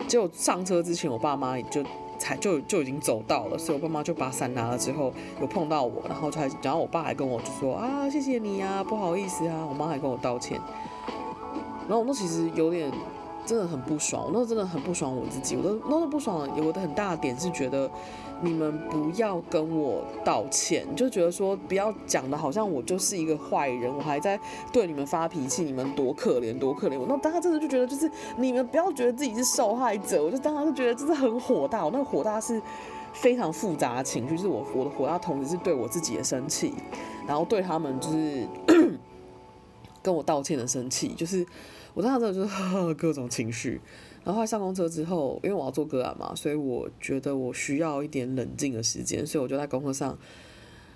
[0.07, 1.83] 结果上车之前，我爸妈就
[2.19, 10.59] 才就就已经走到了，所以我爸妈就把伞拿了之后，有碰到我，然后就还，然后我爸还跟我就说：“啊，谢谢你啊，不好意思啊。”我妈还跟我道歉。
[11.87, 12.91] 然后那其实有点。
[13.45, 15.55] 真的很不爽，我那时候真的很不爽我自己。
[15.55, 17.89] 我都那时候不爽，有我的很大的点是觉得
[18.41, 24.39] 你们不要跟我道歉，就觉得说不要讲的好像我就是一个坏人，我还在
[24.71, 26.97] 对你们发脾气，你们多可怜多可怜。
[26.99, 31.83] 我那当时真的就觉得就是你们不要觉得自己是受害者，我就当时就觉得就是很火大。
[31.83, 32.61] 我那个火大是
[33.13, 36.73] 非常复杂的情绪，就是我我的火大同时是对我自己的生气，
[37.27, 38.47] 然后对他们就是
[40.01, 41.45] 跟我道歉的生气，就是。
[41.93, 43.79] 我当时真的就是 各种情绪，
[44.23, 50.17] 然后后来上公车之后，因为我要做个案嘛，所以我觉得我需要一点冷静的时间，所以我就在公车上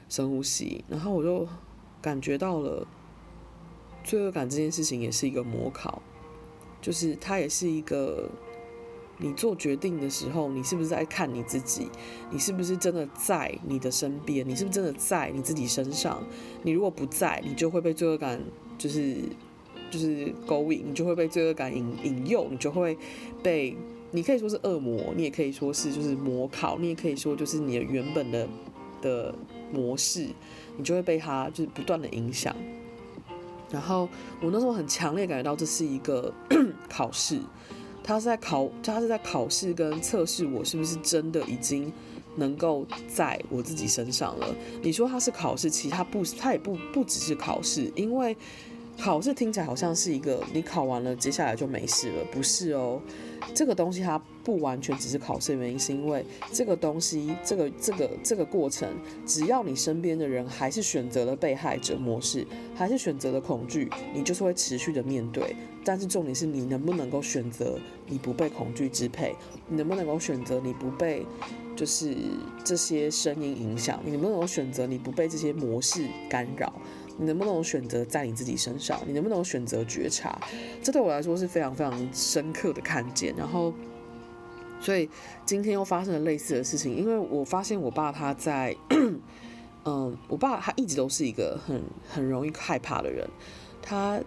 [0.10, 1.48] 深呼吸，然后我就
[2.02, 2.88] 感觉到了
[4.04, 6.02] 罪恶感这件事情也是一个模考，
[6.82, 8.28] 就是它也是一个
[9.20, 11.90] 你做决定的时候，你是不是在看你自己，
[12.32, 16.24] 你是不是真的在你的身边，你是不是真的在你自己身上，
[16.64, 18.42] 你如果不在，你就会被罪恶感
[18.80, 19.22] 就是。
[19.90, 22.98] 就是勾引，你就会被罪恶感引引诱，你就会
[23.42, 23.76] 被，
[24.12, 28.48] 你可以说是恶魔，你也可以说是就是模考，你也可以说就是你的原本的
[29.02, 29.36] 的
[29.72, 30.28] 模式，
[30.78, 32.56] 你就会被他就是不断的影响。
[33.70, 34.08] 然后
[34.42, 36.34] 我那时候很强烈感觉到这是一个
[36.90, 37.40] 考试，
[38.04, 41.92] 他是在考，他是在考试跟测试我是不是真的已经
[42.36, 44.56] 能够在我自己身上了。
[44.82, 48.36] 你说他是考试，其实他不，他也不不只是考试，因为。
[49.00, 53.00] 考试听起来好像是一个你考完了，接下来就没事了，不是哦。
[53.54, 58.90] 这个东西它不完全只是考试的原因，是因为这个东西，这个这个这个过程，
[59.26, 62.46] 只要你身边的人还是选择了被害者模式，
[62.76, 65.56] 还是选择了恐惧，你就是会持续的面对。
[65.86, 69.36] 但是重点是你能不能够选择你不被恐惧支配，
[69.70, 71.26] 你能不能够选择你不被
[71.76, 72.14] 就是
[72.66, 76.74] 这些声音影响，你能不能够选择你不被这些模式干扰。
[77.20, 79.02] 你能不能选择在你自己身上？
[79.08, 80.40] 你能不能选择觉察？
[80.84, 83.34] 这对我来说是非常非常深刻的看见。
[83.36, 83.74] 然后，
[84.80, 85.10] 所以
[85.46, 88.76] 今天又发生了类似的事情，因为我发现我爸他在，
[89.86, 93.28] 嗯， 我爸他一直都是一个很很容易害怕的人。
[93.82, 94.22] 他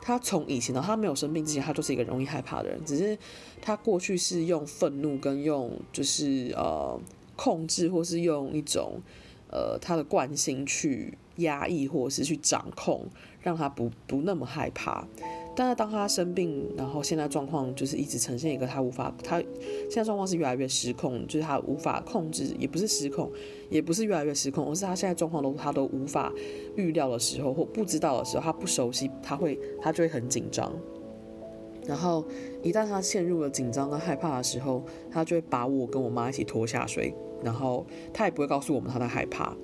[0.00, 2.80] 他从以前到，他没有生病之前，他就是一个容易害怕的人。
[2.84, 3.18] 只是
[3.60, 7.00] 他过去是用愤怒跟用就是呃
[7.34, 9.00] 控制，或是用一种
[9.50, 11.18] 呃他的惯性去。
[11.36, 13.06] 压抑或是去掌控，
[13.40, 15.06] 让他不不那么害怕。
[15.54, 23.30] 但是当他生病，然后现在状况就是一直呈现一个他无法，他现在状况是越来越失控，就是他无法控制，也不是失控，
[23.68, 26.32] 也不是越来越失控，而是他现在状况都他都无法
[26.74, 30.72] 预料的时候或不知道的时候，他不熟悉，他会他就会很紧张。
[31.84, 32.24] 然后
[32.62, 37.12] 一旦他陷入了紧张跟害怕的时候，他就会把我跟我妈一起拖下水，
[37.42, 39.54] 然后他也不会告诉我们他在害怕。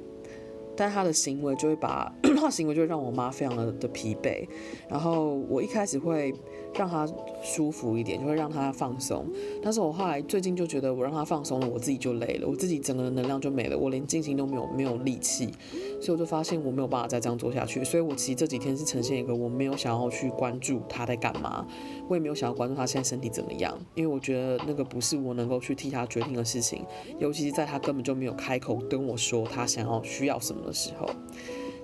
[0.79, 2.09] 但他的行为就会把
[2.39, 4.47] 他的行为就让我妈非常的的疲惫，
[4.89, 6.33] 然后我一开始会
[6.75, 7.07] 让她
[7.43, 9.27] 舒服一点，就会让她放松。
[9.63, 15.53] 但是我后来最近就觉得我让她放松了，我自己就累了，我自己整个能量就没了，我连进行都没有没有力气，
[16.01, 17.83] 所以我就发现我没有办法再这样做下去。
[17.85, 21.67] 所以我其实这几天是呈现一个我没有想要去关注他在干嘛，
[22.09, 26.85] 我也没有想要关注他现在身体怎么样，因为我觉得那个不是我能够去替他决定的事情，
[27.19, 31.09] 尤其是在他根本就没有开口跟我说他想要需要什么的时候，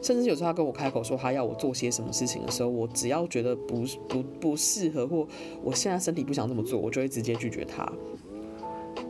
[0.04, 5.26] 甚至有时候他跟我开口说他要我做些什么事情的时候，我只要觉得不不不适合或
[5.62, 7.90] 我现在身体不想这么做，我就会直接拒绝他。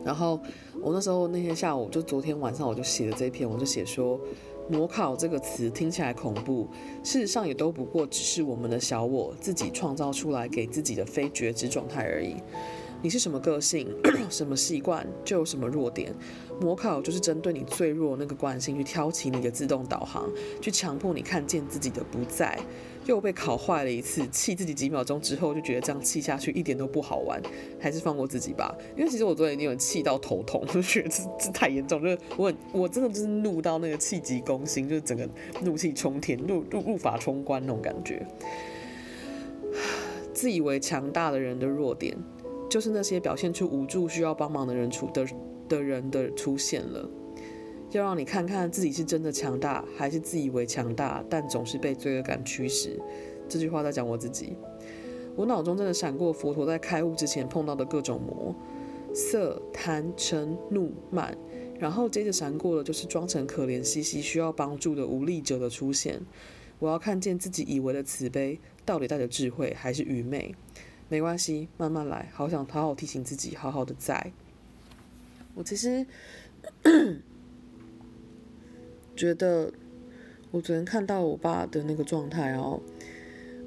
[0.05, 0.39] 然后
[0.81, 4.17] 我那时候那天下午就昨天晚上我就写了这篇，我就写说。
[4.67, 6.67] 模考这个词听起来恐怖，
[7.03, 12.37] 事实上也都不过只是我们的小我自己创造出来给自己的非觉知状态而已。
[13.01, 13.87] 你是什么个性，
[14.29, 16.13] 什么习惯，就有什么弱点。
[16.59, 20.29] 模考就是针对你最弱那个惯性去挑起你的自动导航，
[20.61, 22.57] 去强迫你看见自己的不在。
[23.05, 27.39] 又被考坏了一次，气自己几秒钟之后就觉得这样气下去一点都不好玩，
[27.79, 28.75] 还是放过自己吧。
[28.97, 35.29] 因为其实我昨天已经有气到头痛，就觉得这这太严重，就是我我真的就是怒到那个气急攻心，就是整个
[35.61, 38.25] 怒气冲天，怒怒怒发冲冠那种感觉。
[40.33, 42.17] 自以为强大的人的弱点，
[42.69, 45.25] 就是那些表现出无助、需要帮忙的人出的
[45.69, 47.09] 的人的出现了。
[47.91, 52.99] 要让你看看自己是真的强大，还是自以为强大，但总是被罪恶感驱使。
[53.47, 54.57] 这句话在讲我自己。
[55.35, 58.53] 我脑中真的闪过佛陀在开悟之前碰到的各种魔：
[59.13, 61.37] 色、贪、嗔、怒、慢。
[61.79, 66.21] 然后接着闪过的就是装成可怜兮兮、需要帮助的无力者的出现。
[66.79, 70.55] 我要看见自己以为的慈悲，到底带着智慧还是愚昧？
[71.09, 72.29] 没关系，慢慢来。
[72.33, 74.31] 好想好好提醒自己，好好的在。
[75.53, 76.05] 我其实。
[79.15, 79.71] 觉得
[80.51, 82.81] 我昨天看到我爸的那个状态哦，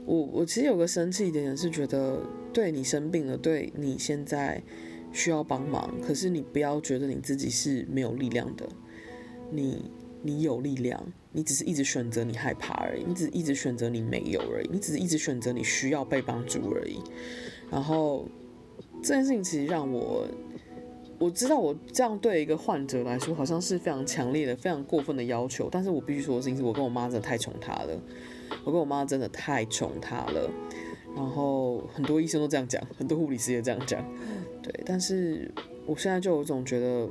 [0.05, 2.21] 我我其实有个生气一点点是觉得，
[2.53, 4.61] 对你生病了，对你现在
[5.13, 8.69] 需要帮忙，可是你不要觉得你自己是没有力量的，
[9.51, 9.91] 你
[10.23, 11.03] 你有力量，
[11.33, 17.01] 你只是一直选择你害怕而已，你只是一直选择你没有而已，你只是一直选择你需要被帮助而已。
[17.71, 18.27] 然后
[19.03, 20.27] 这件事情其实让我。
[21.21, 25.69] 我知道我这样对一个患者来说，好像是非常强烈的、非常过分的要求。
[25.69, 28.01] 但是我必须说的事情是，我跟我妈真的太宠她了。
[28.63, 30.49] 我跟我妈真的太宠她了。
[31.17, 34.01] 然后很多医生都这样讲，很多护理师也这样讲。
[34.63, 35.53] 对，但是
[35.87, 37.09] 我现在就有种觉得，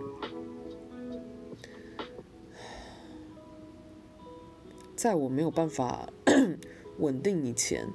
[4.97, 6.09] 在我没有办法
[6.97, 7.87] 稳定以前，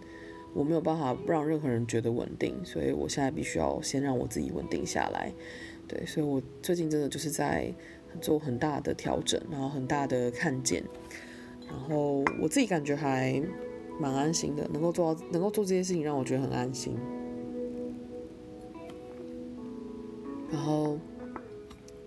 [0.55, 5.33] 我没有办法让任何人觉得稳定，所以我现在必须要先让我自己稳定下来。
[5.89, 7.75] 对，所以我最近真的就是在
[8.21, 10.85] 做很大的调整，然后很大的看见，
[11.69, 13.43] 然后我自己感觉还
[13.99, 16.97] 蛮安心的，能够做到，能够做这些事情让我觉得很安心。
[20.51, 20.99] 然后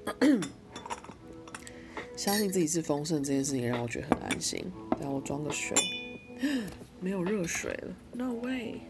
[2.15, 4.65] 相信自己是丰盛这件事情让我觉得很安心。
[4.99, 5.75] 然后我装个水，
[6.99, 8.81] 没有热水了，No way。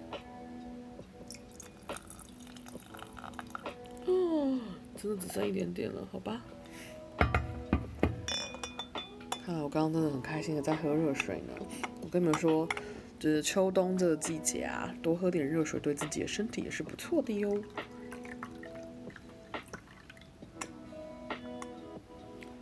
[4.98, 6.42] 真的只剩一点点了，好吧。
[9.46, 11.54] 看来我刚刚真的很开心的在喝热水呢。
[12.02, 12.68] 我跟你们说，
[13.20, 17.62] 就是秋冬这个季节啊，多喝点热水对自己的身体也是不错的哟。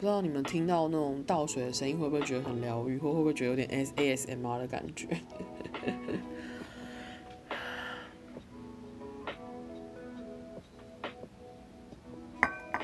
[0.03, 5.07] 不知道你们听到那种倒水的声音，会不会觉得很疗愈，或会不会觉得有点 S A S M R 的感觉？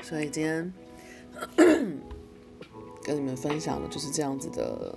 [0.00, 0.72] 所以今天
[3.04, 4.96] 跟你们分享的就是这样子的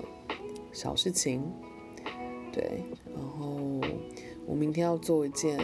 [0.72, 1.44] 小事情，
[2.54, 2.86] 对。
[3.14, 3.82] 然后
[4.46, 5.60] 我明天要做一件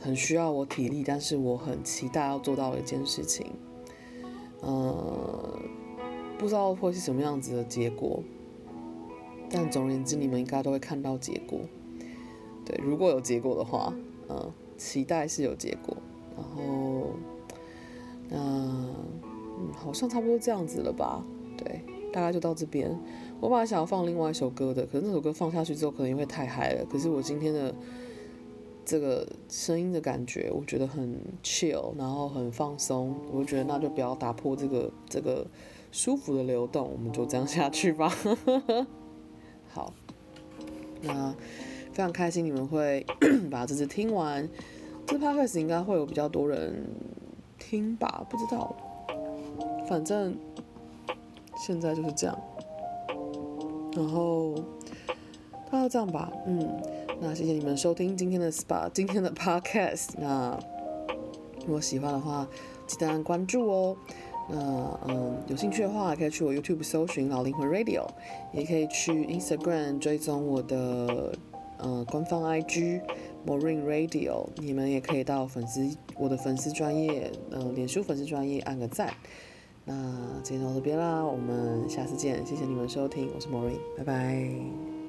[0.00, 3.50] 很需要我体力，但是我很期待要做到的一件事情。
[4.60, 5.58] 呃，
[6.38, 8.22] 不知道会是什么样子的结果，
[9.50, 11.60] 但总而言之，你们应该都会看到结果。
[12.64, 13.92] 对，如果有结果的话，
[14.28, 15.96] 嗯，期待是有结果，
[16.36, 17.06] 然后。
[18.30, 18.94] 嗯，
[19.58, 21.24] 嗯，好像差不多这样子了吧？
[21.56, 21.80] 对，
[22.12, 22.94] 大概就到这边。
[23.40, 26.84] 我本来想要放另外一首歌的，可是那首歌放下去之后，可能因为太嗨了。
[26.84, 27.74] 可是我今天的
[28.88, 33.14] 这个声音的感觉，我觉得很 chill，然后很放松。
[33.30, 35.46] 我觉得那就不要打破这个这个
[35.92, 38.10] 舒服的流动，我们就这样下去吧。
[39.68, 39.92] 好，
[41.02, 41.34] 那
[41.92, 43.04] 非常开心你们会
[43.52, 44.48] 把这次听完。
[45.06, 46.82] 这 podcast 应该会有比较多人。
[47.58, 48.74] 听吧，不知道，
[49.86, 50.34] 反正
[51.58, 52.38] 现在就是这样。
[53.94, 54.54] 然后，
[55.70, 56.80] 那就这样吧，嗯，
[57.20, 60.10] 那谢谢你们收听今天的 SPA，今天的 Podcast。
[60.18, 60.58] 那
[61.66, 62.46] 如果喜欢的话，
[62.86, 63.96] 记得按关注哦。
[64.48, 68.06] 那嗯，有兴趣的话，可以去我 YouTube 搜寻老灵魂 Radio，
[68.52, 71.32] 也可以去 Instagram 追踪我的
[71.78, 73.02] 呃官方 IG。
[73.46, 79.14] Morin Radio，你们也可以到粉丝我的粉丝专业，呃，脸书粉丝专业按个赞。
[79.84, 79.94] 那
[80.42, 84.97] 今天到这边啦，我们下次见，谢谢你们收听，我是 Maureen，拜拜。